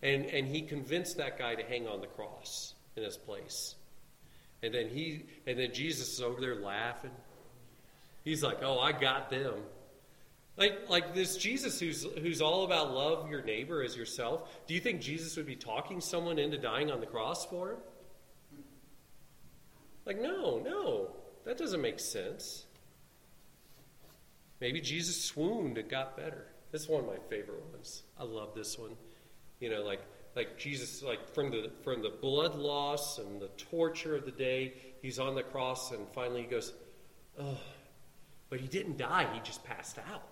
And, 0.00 0.26
and 0.26 0.46
he 0.46 0.62
convinced 0.62 1.16
that 1.16 1.40
guy 1.40 1.56
to 1.56 1.64
hang 1.64 1.88
on 1.88 2.00
the 2.00 2.06
cross 2.06 2.74
in 2.94 3.02
his 3.02 3.16
place. 3.16 3.74
And 4.62 4.72
then 4.72 4.90
he 4.90 5.24
and 5.44 5.58
then 5.58 5.74
Jesus 5.74 6.12
is 6.12 6.20
over 6.20 6.40
there 6.40 6.54
laughing. 6.54 7.10
He's 8.22 8.44
like, 8.44 8.62
"Oh, 8.62 8.78
I 8.78 8.92
got 8.92 9.28
them." 9.28 9.54
Like 10.56 10.88
like 10.88 11.16
this 11.16 11.36
Jesus 11.36 11.80
who's 11.80 12.04
who's 12.04 12.40
all 12.40 12.62
about 12.62 12.94
love 12.94 13.28
your 13.28 13.42
neighbor 13.42 13.82
as 13.82 13.96
yourself. 13.96 14.48
Do 14.68 14.74
you 14.74 14.80
think 14.80 15.00
Jesus 15.00 15.36
would 15.36 15.46
be 15.46 15.56
talking 15.56 16.00
someone 16.00 16.38
into 16.38 16.58
dying 16.58 16.92
on 16.92 17.00
the 17.00 17.06
cross 17.06 17.44
for 17.44 17.72
him? 17.72 17.78
Like 20.06 20.22
no, 20.22 20.60
no. 20.64 21.16
That 21.44 21.58
doesn't 21.58 21.80
make 21.80 21.98
sense. 21.98 22.66
Maybe 24.60 24.80
Jesus 24.80 25.22
swooned 25.22 25.76
and 25.76 25.88
got 25.88 26.16
better. 26.16 26.46
This 26.70 26.82
is 26.82 26.88
one 26.88 27.00
of 27.00 27.06
my 27.06 27.18
favorite 27.28 27.64
ones. 27.72 28.04
I 28.18 28.24
love 28.24 28.54
this 28.54 28.78
one. 28.78 28.96
You 29.58 29.70
know, 29.70 29.82
like 29.82 30.00
like 30.34 30.56
Jesus, 30.56 31.02
like 31.02 31.34
from 31.34 31.50
the 31.50 31.70
from 31.82 32.02
the 32.02 32.10
blood 32.10 32.54
loss 32.54 33.18
and 33.18 33.40
the 33.40 33.48
torture 33.58 34.16
of 34.16 34.24
the 34.24 34.30
day, 34.30 34.74
he's 35.02 35.18
on 35.18 35.34
the 35.34 35.42
cross, 35.42 35.90
and 35.90 36.06
finally 36.14 36.42
he 36.42 36.46
goes, 36.46 36.72
"Oh," 37.38 37.58
but 38.48 38.60
he 38.60 38.66
didn't 38.66 38.96
die; 38.96 39.28
he 39.34 39.40
just 39.40 39.62
passed 39.64 39.98
out. 39.98 40.22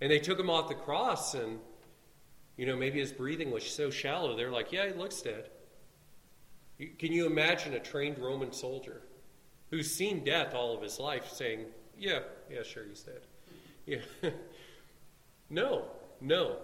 And 0.00 0.10
they 0.10 0.18
took 0.18 0.38
him 0.38 0.50
off 0.50 0.68
the 0.68 0.74
cross, 0.74 1.34
and 1.34 1.60
you 2.56 2.66
know 2.66 2.76
maybe 2.76 2.98
his 2.98 3.12
breathing 3.12 3.50
was 3.50 3.64
so 3.64 3.90
shallow. 3.90 4.36
They're 4.36 4.50
like, 4.50 4.72
"Yeah, 4.72 4.88
he 4.88 4.94
looks 4.94 5.20
dead." 5.22 5.48
Can 6.78 7.12
you 7.12 7.26
imagine 7.26 7.74
a 7.74 7.80
trained 7.80 8.18
Roman 8.18 8.52
soldier 8.52 9.02
who's 9.70 9.92
seen 9.92 10.24
death 10.24 10.54
all 10.54 10.74
of 10.74 10.82
his 10.82 10.98
life 10.98 11.30
saying, 11.30 11.66
"Yeah, 11.98 12.20
yeah, 12.50 12.62
sure, 12.62 12.84
he's 12.84 13.02
dead." 13.02 13.20
Yeah. 13.86 13.98
no, 15.50 15.84
no. 16.20 16.56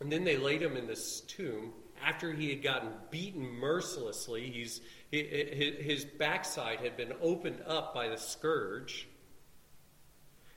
And 0.00 0.10
then 0.10 0.24
they 0.24 0.36
laid 0.36 0.62
him 0.62 0.76
in 0.76 0.86
this 0.86 1.20
tomb 1.22 1.72
after 2.02 2.32
he 2.32 2.50
had 2.50 2.62
gotten 2.62 2.90
beaten 3.10 3.46
mercilessly. 3.46 4.50
He's, 4.50 4.80
his 5.10 6.04
backside 6.04 6.80
had 6.80 6.96
been 6.96 7.12
opened 7.20 7.62
up 7.66 7.94
by 7.94 8.08
the 8.08 8.16
scourge. 8.16 9.08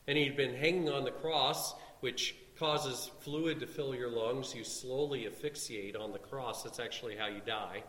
And 0.07 0.17
he'd 0.17 0.37
been 0.37 0.55
hanging 0.55 0.89
on 0.89 1.03
the 1.03 1.11
cross, 1.11 1.75
which 2.01 2.35
causes 2.57 3.09
fluid 3.21 3.59
to 3.61 3.67
fill 3.67 3.95
your 3.95 4.09
lungs. 4.09 4.53
You 4.55 4.63
slowly 4.63 5.25
asphyxiate 5.27 5.95
on 5.95 6.11
the 6.11 6.19
cross. 6.19 6.63
That's 6.63 6.79
actually 6.79 7.15
how 7.15 7.27
you 7.27 7.41
die. 7.45 7.83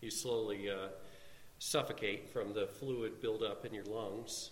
You 0.00 0.10
slowly 0.10 0.70
uh, 0.70 0.88
suffocate 1.58 2.28
from 2.28 2.54
the 2.54 2.66
fluid 2.66 3.20
buildup 3.20 3.64
in 3.64 3.74
your 3.74 3.84
lungs. 3.84 4.50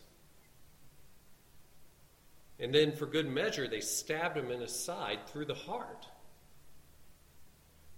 And 2.59 2.75
then, 2.75 2.93
for 2.93 3.07
good 3.07 3.29
measure, 3.29 3.69
they 3.69 3.81
stabbed 3.81 4.37
him 4.37 4.51
in 4.51 4.61
his 4.61 4.73
side 4.73 5.27
through 5.27 5.45
the 5.45 5.55
heart. 5.55 6.07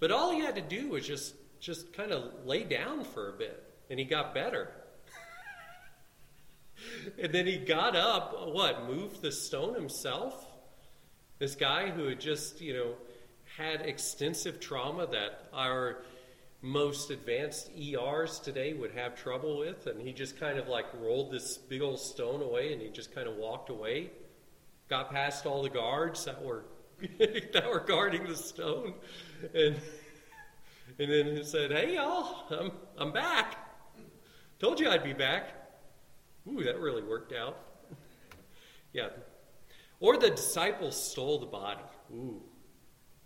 But 0.01 0.11
all 0.11 0.33
he 0.33 0.41
had 0.41 0.57
to 0.57 0.61
do 0.61 0.89
was 0.89 1.07
just, 1.07 1.35
just 1.61 1.93
kind 1.93 2.13
of 2.13 2.45
lay 2.45 2.65
down 2.65 3.05
for 3.05 3.31
a 3.31 3.33
bit, 3.33 3.63
and 3.89 3.99
he 3.99 4.05
got 4.05 4.35
better. 4.35 4.71
and 7.23 7.33
then 7.33 7.47
he 7.47 7.57
got 7.57 7.97
up, 7.97 8.49
what, 8.53 8.87
moved 8.87 9.23
the 9.23 9.33
stone 9.33 9.75
himself? 9.75 10.45
This 11.39 11.55
guy 11.55 11.91
who 11.91 12.07
had 12.09 12.21
just, 12.21 12.61
you 12.61 12.75
know, 12.75 12.95
had 13.57 13.83
extensive 13.83 14.61
trauma 14.61 15.07
that 15.07 15.49
our 15.53 16.03
most 16.61 17.11
advanced 17.11 17.71
ERs 17.79 18.41
today 18.41 18.73
would 18.73 18.91
have 18.93 19.15
trouble 19.15 19.59
with, 19.59 19.87
and 19.87 20.01
he 20.01 20.13
just 20.13 20.39
kind 20.39 20.59
of 20.59 20.69
like 20.69 20.87
rolled 21.01 21.31
this 21.31 21.57
big 21.57 21.83
old 21.83 22.01
stone 22.01 22.43
away 22.43 22.73
and 22.73 22.83
he 22.83 22.89
just 22.89 23.15
kind 23.15 23.29
of 23.29 23.37
walked 23.37 23.71
away, 23.71 24.11
got 24.89 25.11
past 25.11 25.47
all 25.47 25.63
the 25.63 25.71
guards 25.71 26.25
that 26.25 26.43
were 26.43 26.65
that 27.19 27.65
were 27.71 27.85
guarding 27.87 28.27
the 28.27 28.35
stone, 28.35 28.95
and 29.55 29.77
and 30.99 31.13
then 31.13 31.37
he 31.37 31.45
said, 31.45 31.71
"Hey 31.71 31.95
y'all, 31.95 32.45
I'm 32.51 32.73
I'm 32.97 33.13
back. 33.13 33.57
Told 34.59 34.81
you 34.81 34.89
I'd 34.91 35.05
be 35.05 35.13
back." 35.13 35.55
Ooh, 36.49 36.65
that 36.65 36.81
really 36.81 37.03
worked 37.03 37.33
out. 37.33 37.59
yeah. 38.93 39.09
Or 40.01 40.17
the 40.17 40.31
disciples 40.31 41.01
stole 41.11 41.39
the 41.39 41.47
body. 41.47 41.83
Ooh. 42.13 42.43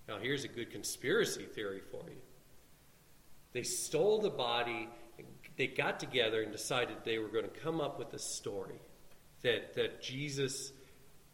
Now 0.09 0.19
here's 0.19 0.45
a 0.45 0.49
good 0.49 0.71
conspiracy 0.71 1.45
theory 1.45 1.81
for 1.91 2.03
you. 2.11 2.22
They 3.53 3.63
stole 3.63 4.21
the 4.21 4.31
body. 4.31 4.89
They 5.57 5.67
got 5.67 6.01
together 6.01 6.43
and 6.43 6.53
decided 6.53 6.97
they 7.05 7.19
were 7.19 7.29
going 7.29 7.45
to 7.45 7.61
come 7.61 7.81
up 7.81 7.99
with 7.99 8.13
a 8.15 8.19
story 8.19 8.81
that 9.43 9.75
that 9.75 10.03
Jesus 10.03 10.73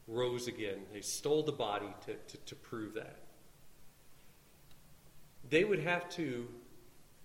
rose 0.09 0.49
again. 0.49 0.79
They 0.93 1.03
stole 1.03 1.43
the 1.43 1.53
body 1.53 1.95
to, 2.07 2.15
to, 2.15 2.37
to 2.47 2.55
prove 2.57 2.95
that. 2.95 3.19
They 5.49 5.65
would 5.65 5.81
have 5.81 6.09
to 6.11 6.49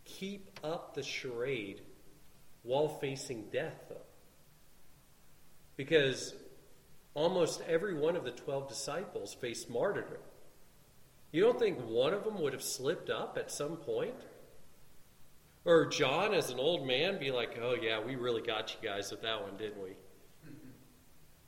keep 0.05 0.59
up 0.63 0.93
the 0.93 1.03
charade 1.03 1.81
while 2.63 2.89
facing 2.89 3.45
death, 3.51 3.85
though. 3.89 3.95
Because 5.75 6.33
almost 7.13 7.61
every 7.67 7.93
one 7.93 8.15
of 8.15 8.23
the 8.23 8.31
12 8.31 8.69
disciples 8.69 9.33
faced 9.33 9.69
martyrdom. 9.69 10.21
You 11.31 11.41
don't 11.41 11.59
think 11.59 11.79
one 11.79 12.13
of 12.13 12.23
them 12.23 12.39
would 12.41 12.53
have 12.53 12.63
slipped 12.63 13.09
up 13.09 13.37
at 13.39 13.51
some 13.51 13.77
point? 13.77 14.15
Or 15.65 15.85
John, 15.85 16.33
as 16.33 16.49
an 16.49 16.59
old 16.59 16.85
man, 16.85 17.19
be 17.19 17.31
like, 17.31 17.57
oh, 17.61 17.75
yeah, 17.81 17.99
we 17.99 18.15
really 18.15 18.41
got 18.41 18.75
you 18.75 18.87
guys 18.87 19.11
with 19.11 19.21
that 19.21 19.41
one, 19.41 19.55
didn't 19.57 19.81
we? 19.81 19.91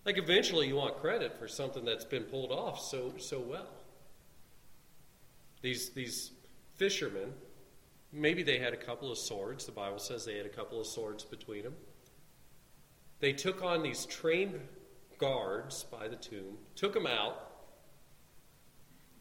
Like, 0.05 0.17
eventually, 0.17 0.67
you 0.67 0.75
want 0.75 0.97
credit 0.97 1.37
for 1.37 1.47
something 1.47 1.83
that's 1.83 2.05
been 2.05 2.23
pulled 2.23 2.51
off 2.51 2.79
so, 2.79 3.13
so 3.17 3.39
well. 3.39 3.67
These, 5.61 5.89
these 5.89 6.31
fishermen, 6.75 7.33
maybe 8.13 8.43
they 8.43 8.59
had 8.59 8.73
a 8.73 8.77
couple 8.77 9.11
of 9.11 9.17
swords. 9.17 9.65
The 9.65 9.71
Bible 9.71 9.99
says 9.99 10.23
they 10.23 10.37
had 10.37 10.45
a 10.45 10.49
couple 10.49 10.79
of 10.79 10.87
swords 10.87 11.23
between 11.23 11.63
them. 11.63 11.75
They 13.19 13.33
took 13.33 13.63
on 13.63 13.81
these 13.81 14.05
trained 14.05 14.59
guards 15.17 15.83
by 15.83 16.07
the 16.07 16.15
tomb, 16.15 16.57
took 16.75 16.93
them 16.93 17.07
out, 17.07 17.51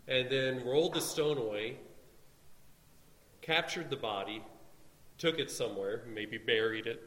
and 0.06 0.28
then 0.28 0.64
rolled 0.64 0.94
the 0.94 1.00
stone 1.00 1.38
away, 1.38 1.78
captured 3.40 3.90
the 3.90 3.96
body, 3.96 4.42
took 5.18 5.38
it 5.38 5.50
somewhere, 5.50 6.02
maybe 6.12 6.38
buried 6.38 6.86
it. 6.86 7.02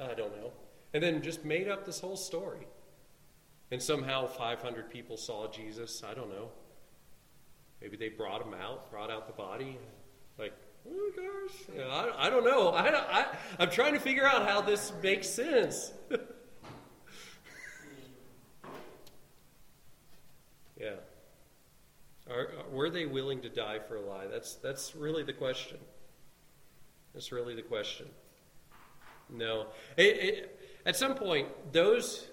I 0.00 0.14
don't 0.14 0.36
know. 0.36 0.52
And 0.92 1.02
then 1.02 1.22
just 1.22 1.44
made 1.44 1.68
up 1.68 1.84
this 1.84 2.00
whole 2.00 2.16
story. 2.16 2.66
And 3.70 3.82
somehow 3.82 4.26
500 4.26 4.90
people 4.90 5.16
saw 5.16 5.50
Jesus. 5.50 6.02
I 6.08 6.14
don't 6.14 6.28
know. 6.28 6.50
Maybe 7.80 7.96
they 7.96 8.08
brought 8.08 8.42
him 8.42 8.54
out, 8.54 8.90
brought 8.90 9.10
out 9.10 9.26
the 9.26 9.32
body. 9.32 9.78
Like, 10.38 10.52
oh 10.88 11.10
gosh, 11.16 11.52
I, 11.78 12.26
I 12.26 12.30
don't 12.30 12.44
know. 12.44 12.68
I, 12.70 12.88
I, 12.94 13.26
I'm 13.58 13.70
trying 13.70 13.94
to 13.94 14.00
figure 14.00 14.24
out 14.24 14.48
how 14.48 14.60
this 14.60 14.92
makes 15.02 15.28
sense. 15.28 15.92
yeah. 20.80 20.94
Are, 22.30 22.48
were 22.72 22.88
they 22.90 23.06
willing 23.06 23.40
to 23.42 23.48
die 23.48 23.80
for 23.86 23.96
a 23.96 24.00
lie? 24.00 24.26
That's, 24.26 24.54
that's 24.54 24.94
really 24.94 25.22
the 25.22 25.32
question. 25.32 25.78
That's 27.14 27.30
really 27.30 27.54
the 27.54 27.62
question. 27.62 28.06
No. 29.30 29.68
It, 29.96 30.02
it, 30.02 30.60
at 30.84 30.96
some 30.96 31.14
point, 31.14 31.48
those 31.72 32.26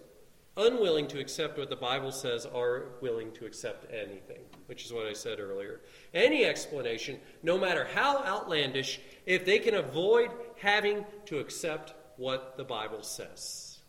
unwilling 0.58 1.08
to 1.08 1.20
accept 1.20 1.58
what 1.58 1.70
the 1.70 1.76
Bible 1.76 2.12
says 2.12 2.46
are 2.46 2.86
willing 3.00 3.32
to 3.34 3.46
accept 3.46 3.92
anything, 3.94 4.42
which 4.66 4.86
is 4.86 4.92
what 4.92 5.06
I 5.06 5.14
said 5.14 5.40
earlier. 5.40 5.82
Any 6.14 6.46
explanation, 6.46 7.20
no 7.44 7.58
matter 7.58 7.88
how 7.94 8.24
outlandish, 8.24 9.00
if 9.26 9.46
they 9.46 9.60
can 9.60 9.76
avoid 9.76 10.30
having 10.60 11.06
to 11.28 11.40
accept 11.40 11.94
what 12.18 12.58
the 12.58 12.64
Bible 12.64 13.04
says. 13.04 13.80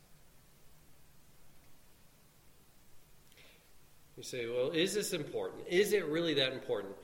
You 4.17 4.23
say, 4.23 4.47
well, 4.47 4.71
is 4.71 4.95
this 4.95 5.13
important? 5.15 5.67
Is 5.69 5.93
it 5.93 6.05
really 6.07 6.35
that 6.35 6.53
important? 6.53 6.95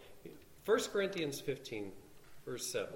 1 0.64 0.80
Corinthians 0.92 1.40
15, 1.40 1.90
verse 2.44 2.66
7. 2.66 2.90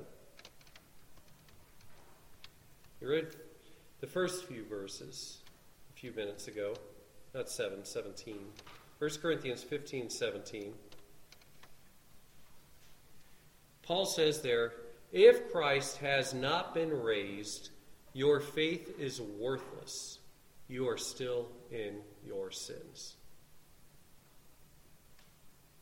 You 3.03 3.09
read 3.09 3.35
the 4.01 4.07
first 4.07 4.45
few 4.45 4.65
verses 4.65 5.39
a 5.91 5.93
few 5.99 6.13
minutes 6.13 6.47
ago. 6.47 6.75
Not 7.35 7.51
7, 7.51 7.85
17. 7.85 8.37
1 9.01 9.11
Corinthians 9.21 9.65
15, 9.65 10.09
17. 10.09 10.73
Paul 13.83 14.07
says 14.07 14.41
there, 14.41 14.75
if 15.11 15.51
Christ 15.51 15.97
has 15.97 16.33
not 16.33 16.75
been 16.75 17.03
raised, 17.03 17.71
your 18.13 18.39
faith 18.39 18.95
is 19.01 19.21
worthless. 19.21 20.21
You 20.69 20.89
are 20.89 20.97
still 20.97 21.49
in 21.73 21.97
your 22.25 22.53
sins. 22.53 23.17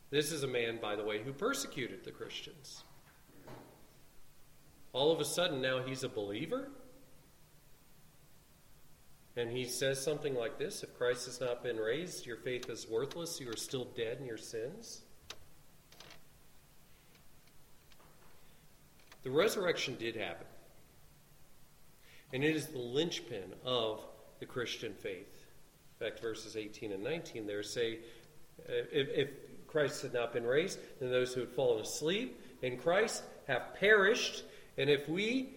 This 0.09 0.33
is 0.33 0.43
a 0.43 0.49
man, 0.49 0.79
by 0.81 0.97
the 0.97 1.05
way, 1.05 1.23
who 1.23 1.35
persecuted 1.35 2.03
the 2.03 2.13
Christians. 2.13 2.83
All 4.95 5.13
of 5.13 5.21
a 5.21 5.25
sudden, 5.27 5.61
now 5.61 5.83
he's 5.83 6.03
a 6.03 6.09
believer? 6.09 6.71
And 9.37 9.51
he 9.51 9.65
says 9.65 10.03
something 10.03 10.35
like 10.35 10.59
this 10.59 10.83
If 10.83 10.97
Christ 10.97 11.27
has 11.27 11.41
not 11.41 11.63
been 11.63 11.77
raised, 11.77 12.27
your 12.27 12.37
faith 12.37 12.69
is 12.69 12.89
worthless. 12.89 13.41
You 13.41 13.51
are 13.51 13.57
still 13.57 13.87
dead 13.97 14.19
in 14.21 14.27
your 14.27 14.39
sins. 14.39 15.03
The 19.23 19.31
resurrection 19.31 19.97
did 19.99 20.17
happen. 20.17 20.47
And 22.33 22.45
it 22.45 22.57
is 22.57 22.69
the 22.69 22.79
linchpin 22.79 23.53
of 23.65 24.01
the 24.39 24.47
Christian 24.47 24.95
faith. 24.95 25.45
In 26.01 26.07
fact, 26.07 26.21
verses 26.21 26.57
18 26.57 26.93
and 26.93 27.03
19 27.03 27.47
there 27.47 27.63
say 27.63 27.99
uh, 28.69 28.73
if, 28.93 29.09
if 29.11 29.31
Christ 29.67 30.03
had 30.03 30.15
not 30.15 30.33
been 30.33 30.45
raised, 30.45 30.79
then 31.01 31.11
those 31.11 31.35
who 31.35 31.41
had 31.41 31.51
fallen 31.51 31.83
asleep 31.83 32.41
in 32.63 32.77
Christ 32.77 33.23
have 33.47 33.75
perished. 33.75 34.45
And 34.79 34.89
if 34.89 35.09
we 35.09 35.55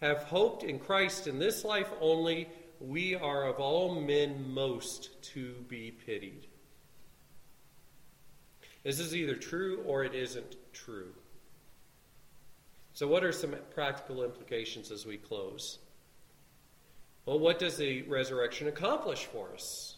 have 0.00 0.18
hoped 0.18 0.62
in 0.64 0.78
Christ 0.78 1.26
in 1.26 1.38
this 1.38 1.64
life 1.64 1.88
only, 2.00 2.48
we 2.82 3.14
are 3.14 3.44
of 3.44 3.60
all 3.60 4.00
men 4.00 4.52
most 4.52 5.22
to 5.22 5.54
be 5.68 5.90
pitied. 5.90 6.46
This 8.82 8.98
is 8.98 9.14
either 9.14 9.36
true 9.36 9.82
or 9.86 10.04
it 10.04 10.14
isn't 10.14 10.56
true. 10.72 11.12
So, 12.94 13.06
what 13.06 13.24
are 13.24 13.32
some 13.32 13.54
practical 13.74 14.24
implications 14.24 14.90
as 14.90 15.06
we 15.06 15.16
close? 15.16 15.78
Well, 17.24 17.38
what 17.38 17.58
does 17.58 17.76
the 17.76 18.02
resurrection 18.02 18.66
accomplish 18.66 19.26
for 19.26 19.50
us? 19.54 19.96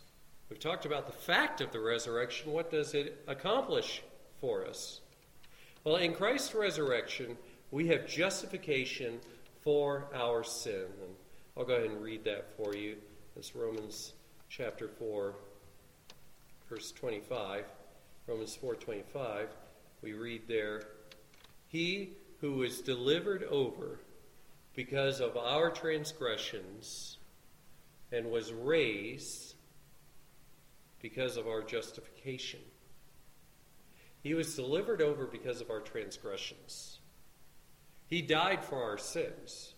We've 0.51 0.61
talked 0.61 0.85
about 0.85 1.07
the 1.07 1.13
fact 1.13 1.63
of 1.63 1.73
the 1.73 1.81
resurrection. 1.81 2.53
What 2.53 2.71
does 2.71 2.93
it 2.93 3.25
accomplish 3.27 4.03
for 4.41 4.67
us? 4.67 5.01
Well, 5.85 5.97
in 5.97 6.15
Christ's 6.15 6.55
resurrection, 6.55 7.39
we 7.71 7.89
have 7.89 8.07
justification 8.07 9.21
for 9.63 10.05
our 10.15 10.45
sin. 10.45 10.87
I'll 11.57 11.65
go 11.65 11.75
ahead 11.75 11.91
and 11.91 12.03
read 12.03 12.25
that 12.25 12.57
for 12.57 12.75
you. 12.75 12.97
It's 13.37 13.55
Romans 13.55 14.15
chapter 14.49 14.89
4, 14.89 15.35
verse 16.69 16.91
25. 16.93 17.65
Romans 18.27 18.57
4:25. 18.57 19.49
We 20.03 20.15
read 20.15 20.49
there, 20.49 20.83
"He 21.69 22.17
who 22.41 22.55
was 22.55 22.81
delivered 22.81 23.45
over 23.45 24.01
because 24.75 25.21
of 25.21 25.37
our 25.37 25.71
transgressions 25.71 27.19
and 28.11 28.31
was 28.31 28.53
raised 28.53 29.55
because 31.01 31.37
of 31.37 31.47
our 31.47 31.63
justification. 31.63 32.61
He 34.23 34.35
was 34.35 34.57
delivered 34.57 35.03
over 35.03 35.27
because 35.27 35.61
of 35.61 35.71
our 35.71 35.81
transgressions. 35.81 36.99
He 38.07 38.23
died 38.23 38.65
for 38.65 38.83
our 38.83 38.99
sins, 38.99 39.74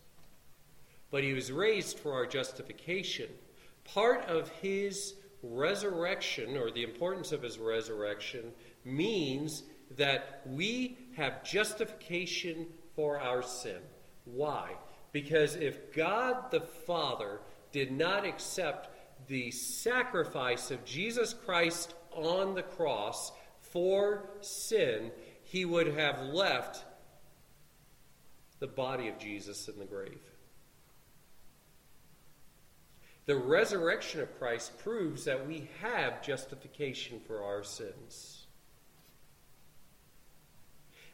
but 1.11 1.25
he 1.25 1.33
was 1.33 1.53
raised 1.53 1.99
for 1.99 2.13
our 2.13 2.27
justification. 2.27 3.29
Part 3.85 4.25
of 4.27 4.49
his 4.49 5.15
resurrection, 5.43 6.57
or 6.57 6.71
the 6.71 6.83
importance 6.83 7.33
of 7.33 7.43
his 7.43 7.59
resurrection, 7.59 8.53
means 8.85 9.63
that 9.97 10.43
we 10.47 10.99
have 11.17 11.45
justification 11.45 12.67
for 12.95 13.21
our 13.21 13.43
sin. 13.43 13.79
Why? 14.25 14.73
Because 15.13 15.55
if 15.55 15.95
God 15.95 16.51
the 16.51 16.61
Father 16.61 17.41
did 17.73 17.93
not 17.93 18.25
accept 18.25 18.91
the 19.29 19.51
sacrifice 19.51 20.71
of 20.71 20.85
Jesus 20.85 21.33
Christ 21.33 21.95
on 22.11 22.55
the 22.55 22.63
cross 22.63 23.33
for 23.61 24.31
sin, 24.41 25.11
he 25.43 25.65
would 25.65 25.89
have 25.89 26.21
left 26.23 26.85
the 28.59 28.67
body 28.67 29.09
of 29.09 29.19
Jesus 29.19 29.69
in 29.69 29.79
the 29.79 29.85
grave. 29.85 30.21
The 33.27 33.37
resurrection 33.37 34.21
of 34.21 34.39
Christ 34.39 34.79
proves 34.79 35.25
that 35.25 35.47
we 35.47 35.69
have 35.83 36.23
justification 36.23 37.21
for 37.27 37.43
our 37.43 37.65
sins. 37.65 38.47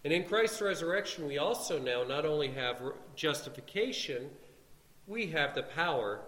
And 0.04 0.12
in 0.12 0.24
Christ's 0.24 0.60
resurrection, 0.60 1.26
we 1.26 1.38
also 1.38 1.78
now 1.78 2.02
not 2.02 2.26
only 2.26 2.48
have 2.48 2.82
justification, 3.14 4.28
we 5.06 5.28
have 5.28 5.54
the 5.54 5.62
power 5.62 6.20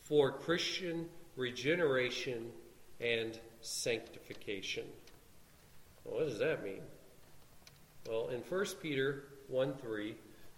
for 0.00 0.32
Christian 0.32 1.06
regeneration 1.36 2.50
and 3.00 3.38
sanctification. 3.60 4.84
Well, 6.04 6.16
what 6.16 6.28
does 6.28 6.38
that 6.38 6.64
mean? 6.64 6.82
Well, 8.08 8.28
in 8.28 8.40
1 8.40 8.66
Peter 8.80 9.24
1 9.48 9.74
3, 9.74 10.14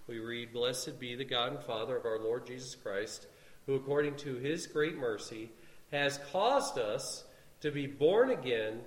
we 0.06 0.18
read, 0.18 0.52
Blessed 0.52 0.98
be 0.98 1.14
the 1.14 1.24
God 1.24 1.52
and 1.52 1.62
Father 1.62 1.96
of 1.96 2.06
our 2.06 2.18
Lord 2.18 2.46
Jesus 2.46 2.74
Christ, 2.74 3.26
who 3.66 3.74
according 3.74 4.16
to 4.16 4.36
his 4.36 4.66
great 4.66 4.96
mercy 4.96 5.50
has 5.90 6.20
caused 6.32 6.78
us 6.78 7.24
to 7.60 7.70
be 7.70 7.86
born 7.86 8.30
again 8.30 8.80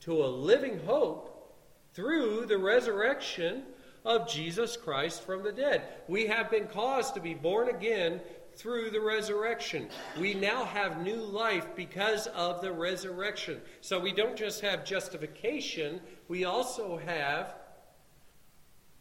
to 0.00 0.24
a 0.24 0.26
living 0.26 0.80
hope 0.84 1.54
through 1.94 2.46
the 2.46 2.58
resurrection 2.58 3.62
of 4.04 4.28
Jesus 4.28 4.76
Christ 4.76 5.22
from 5.22 5.42
the 5.42 5.52
dead. 5.52 5.82
We 6.08 6.26
have 6.26 6.50
been 6.50 6.66
caused 6.66 7.14
to 7.14 7.20
be 7.20 7.34
born 7.34 7.68
again 7.68 8.20
through 8.54 8.90
the 8.90 9.00
resurrection. 9.00 9.88
We 10.18 10.34
now 10.34 10.64
have 10.64 11.02
new 11.02 11.16
life 11.16 11.68
because 11.76 12.26
of 12.28 12.60
the 12.60 12.72
resurrection. 12.72 13.60
So 13.80 14.00
we 14.00 14.12
don't 14.12 14.36
just 14.36 14.60
have 14.62 14.84
justification, 14.84 16.00
we 16.26 16.44
also 16.44 16.98
have 17.06 17.54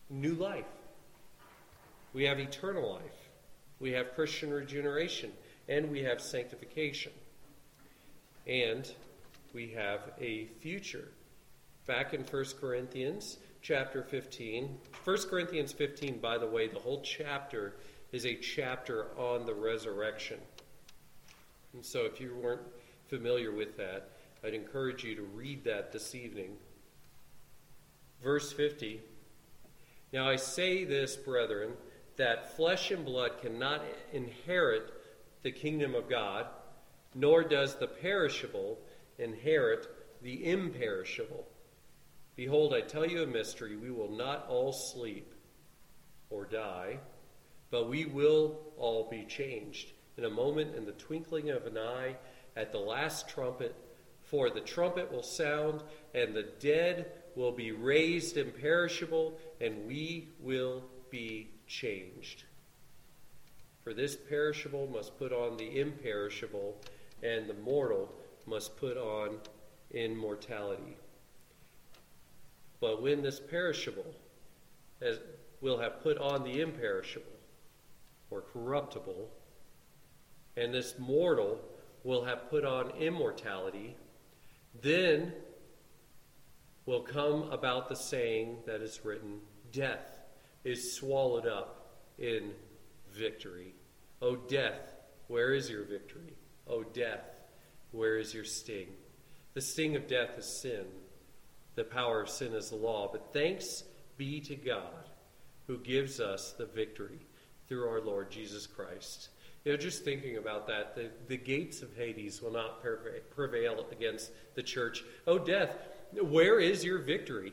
new 0.09 0.35
life. 0.35 0.65
We 2.13 2.25
have 2.25 2.39
eternal 2.39 2.93
life. 2.93 3.16
We 3.79 3.91
have 3.91 4.13
Christian 4.15 4.51
regeneration. 4.51 5.31
And 5.69 5.91
we 5.91 6.03
have 6.03 6.21
sanctification. 6.21 7.11
And 8.45 8.89
we 9.53 9.69
have 9.71 10.11
a 10.19 10.45
future 10.59 11.09
back 11.85 12.13
in 12.13 12.21
1 12.21 12.45
Corinthians 12.59 13.37
chapter 13.61 14.03
15. 14.03 14.77
1 15.03 15.17
Corinthians 15.29 15.73
15, 15.73 16.19
by 16.19 16.37
the 16.37 16.47
way, 16.47 16.67
the 16.67 16.79
whole 16.79 17.01
chapter 17.01 17.75
is 18.11 18.25
a 18.25 18.35
chapter 18.35 19.07
on 19.17 19.45
the 19.45 19.53
resurrection. 19.53 20.39
And 21.73 21.85
so 21.85 22.05
if 22.05 22.21
you 22.21 22.35
weren't 22.41 22.61
familiar 23.07 23.51
with 23.51 23.75
that, 23.77 24.11
I'd 24.43 24.53
encourage 24.53 25.03
you 25.03 25.15
to 25.15 25.23
read 25.23 25.63
that 25.65 25.91
this 25.91 26.15
evening. 26.15 26.55
Verse 28.23 28.51
50 28.53 29.01
Now 30.13 30.29
I 30.29 30.37
say 30.37 30.85
this, 30.85 31.15
brethren, 31.15 31.71
that 32.17 32.55
flesh 32.55 32.91
and 32.91 33.05
blood 33.05 33.31
cannot 33.41 33.83
inherit 34.11 34.91
the 35.43 35.51
kingdom 35.51 35.95
of 35.95 36.09
God, 36.09 36.47
nor 37.15 37.43
does 37.43 37.75
the 37.75 37.87
perishable 37.87 38.79
inherit 39.17 39.87
the 40.21 40.45
imperishable. 40.45 41.47
Behold, 42.35 42.73
I 42.73 42.81
tell 42.81 43.05
you 43.05 43.23
a 43.23 43.27
mystery. 43.27 43.75
We 43.75 43.91
will 43.91 44.11
not 44.11 44.47
all 44.49 44.73
sleep 44.73 45.33
or 46.29 46.45
die, 46.45 46.99
but 47.71 47.89
we 47.89 48.05
will 48.05 48.59
all 48.77 49.09
be 49.09 49.25
changed 49.25 49.91
in 50.17 50.25
a 50.25 50.29
moment, 50.29 50.75
in 50.75 50.85
the 50.85 50.91
twinkling 50.93 51.49
of 51.49 51.65
an 51.65 51.77
eye, 51.77 52.15
at 52.55 52.71
the 52.71 52.79
last 52.79 53.29
trumpet. 53.29 53.75
For 54.23 54.49
the 54.49 54.61
trumpet 54.61 55.11
will 55.11 55.23
sound, 55.23 55.83
and 56.13 56.35
the 56.35 56.49
dead 56.59 57.11
will 57.35 57.51
be 57.51 57.71
raised 57.71 58.37
imperishable, 58.37 59.39
and 59.61 59.87
we 59.87 60.29
will 60.39 60.83
be 61.09 61.51
changed. 61.67 62.43
For 63.83 63.93
this 63.93 64.15
perishable 64.15 64.87
must 64.87 65.17
put 65.17 65.31
on 65.31 65.57
the 65.57 65.79
imperishable, 65.79 66.77
and 67.23 67.49
the 67.49 67.53
mortal 67.53 68.13
must 68.45 68.77
put 68.77 68.97
on 68.97 69.37
immortality. 69.91 70.97
But 72.79 73.01
when 73.01 73.21
this 73.21 73.39
perishable 73.39 74.13
as, 75.01 75.19
will 75.61 75.79
have 75.79 76.01
put 76.01 76.17
on 76.17 76.43
the 76.43 76.61
imperishable 76.61 77.25
or 78.29 78.41
corruptible, 78.41 79.29
and 80.55 80.73
this 80.73 80.97
mortal 80.97 81.59
will 82.03 82.25
have 82.25 82.49
put 82.49 82.65
on 82.65 82.91
immortality, 82.99 83.95
then 84.81 85.33
will 86.85 87.01
come 87.01 87.43
about 87.51 87.89
the 87.89 87.95
saying 87.95 88.57
that 88.65 88.81
is 88.81 89.01
written 89.03 89.39
Death 89.71 90.16
is 90.63 90.95
swallowed 90.95 91.47
up 91.47 91.97
in 92.17 92.51
victory. 93.11 93.73
O 94.21 94.35
death, 94.35 94.93
where 95.27 95.53
is 95.53 95.69
your 95.69 95.83
victory? 95.83 96.33
O 96.67 96.83
death, 96.83 97.25
where 97.91 98.17
is 98.17 98.33
your 98.33 98.43
sting? 98.43 98.87
The 99.53 99.61
sting 99.61 99.95
of 99.95 100.07
death 100.07 100.37
is 100.37 100.45
sin. 100.45 100.85
The 101.75 101.83
power 101.83 102.21
of 102.21 102.29
sin 102.29 102.53
is 102.53 102.69
the 102.69 102.75
law. 102.75 103.09
But 103.11 103.33
thanks 103.33 103.83
be 104.17 104.39
to 104.41 104.55
God 104.55 105.09
who 105.67 105.77
gives 105.77 106.19
us 106.19 106.53
the 106.53 106.65
victory 106.65 107.19
through 107.67 107.87
our 107.87 108.01
Lord 108.01 108.31
Jesus 108.31 108.65
Christ. 108.65 109.29
You 109.65 109.73
know, 109.73 109.77
just 109.77 110.05
thinking 110.05 110.37
about 110.37 110.67
that, 110.67 110.95
the, 110.95 111.09
the 111.27 111.37
gates 111.37 111.81
of 111.81 111.95
Hades 111.95 112.41
will 112.41 112.53
not 112.53 112.81
prevail 113.35 113.85
against 113.91 114.31
the 114.55 114.63
church. 114.63 115.03
Oh, 115.25 115.37
death, 115.37 115.75
where 116.13 116.59
is 116.59 116.85
your 116.85 116.99
victory? 116.99 117.51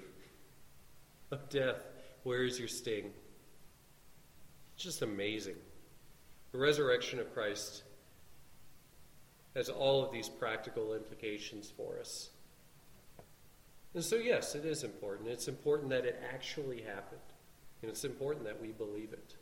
Oh, 1.32 1.38
death, 1.50 1.78
where 2.24 2.42
is 2.42 2.58
your 2.58 2.68
sting? 2.68 3.12
Just 4.76 5.02
amazing. 5.02 5.56
The 6.52 6.58
resurrection 6.58 7.20
of 7.20 7.32
Christ 7.32 7.84
has 9.54 9.68
all 9.68 10.04
of 10.04 10.12
these 10.12 10.28
practical 10.28 10.94
implications 10.94 11.72
for 11.76 11.98
us. 12.00 12.30
And 13.94 14.04
so, 14.04 14.16
yes, 14.16 14.56
it 14.56 14.64
is 14.64 14.82
important. 14.82 15.28
It's 15.28 15.46
important 15.46 15.90
that 15.90 16.04
it 16.04 16.20
actually 16.32 16.82
happened. 16.82 17.20
And 17.82 17.90
it's 17.90 18.04
important 18.04 18.44
that 18.46 18.60
we 18.60 18.68
believe 18.68 19.12
it. 19.12 19.36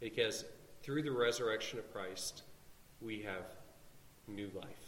Because 0.00 0.44
through 0.82 1.02
the 1.02 1.12
resurrection 1.12 1.78
of 1.78 1.92
Christ, 1.92 2.42
we 3.00 3.22
have 3.22 3.44
new 4.26 4.50
life. 4.54 4.85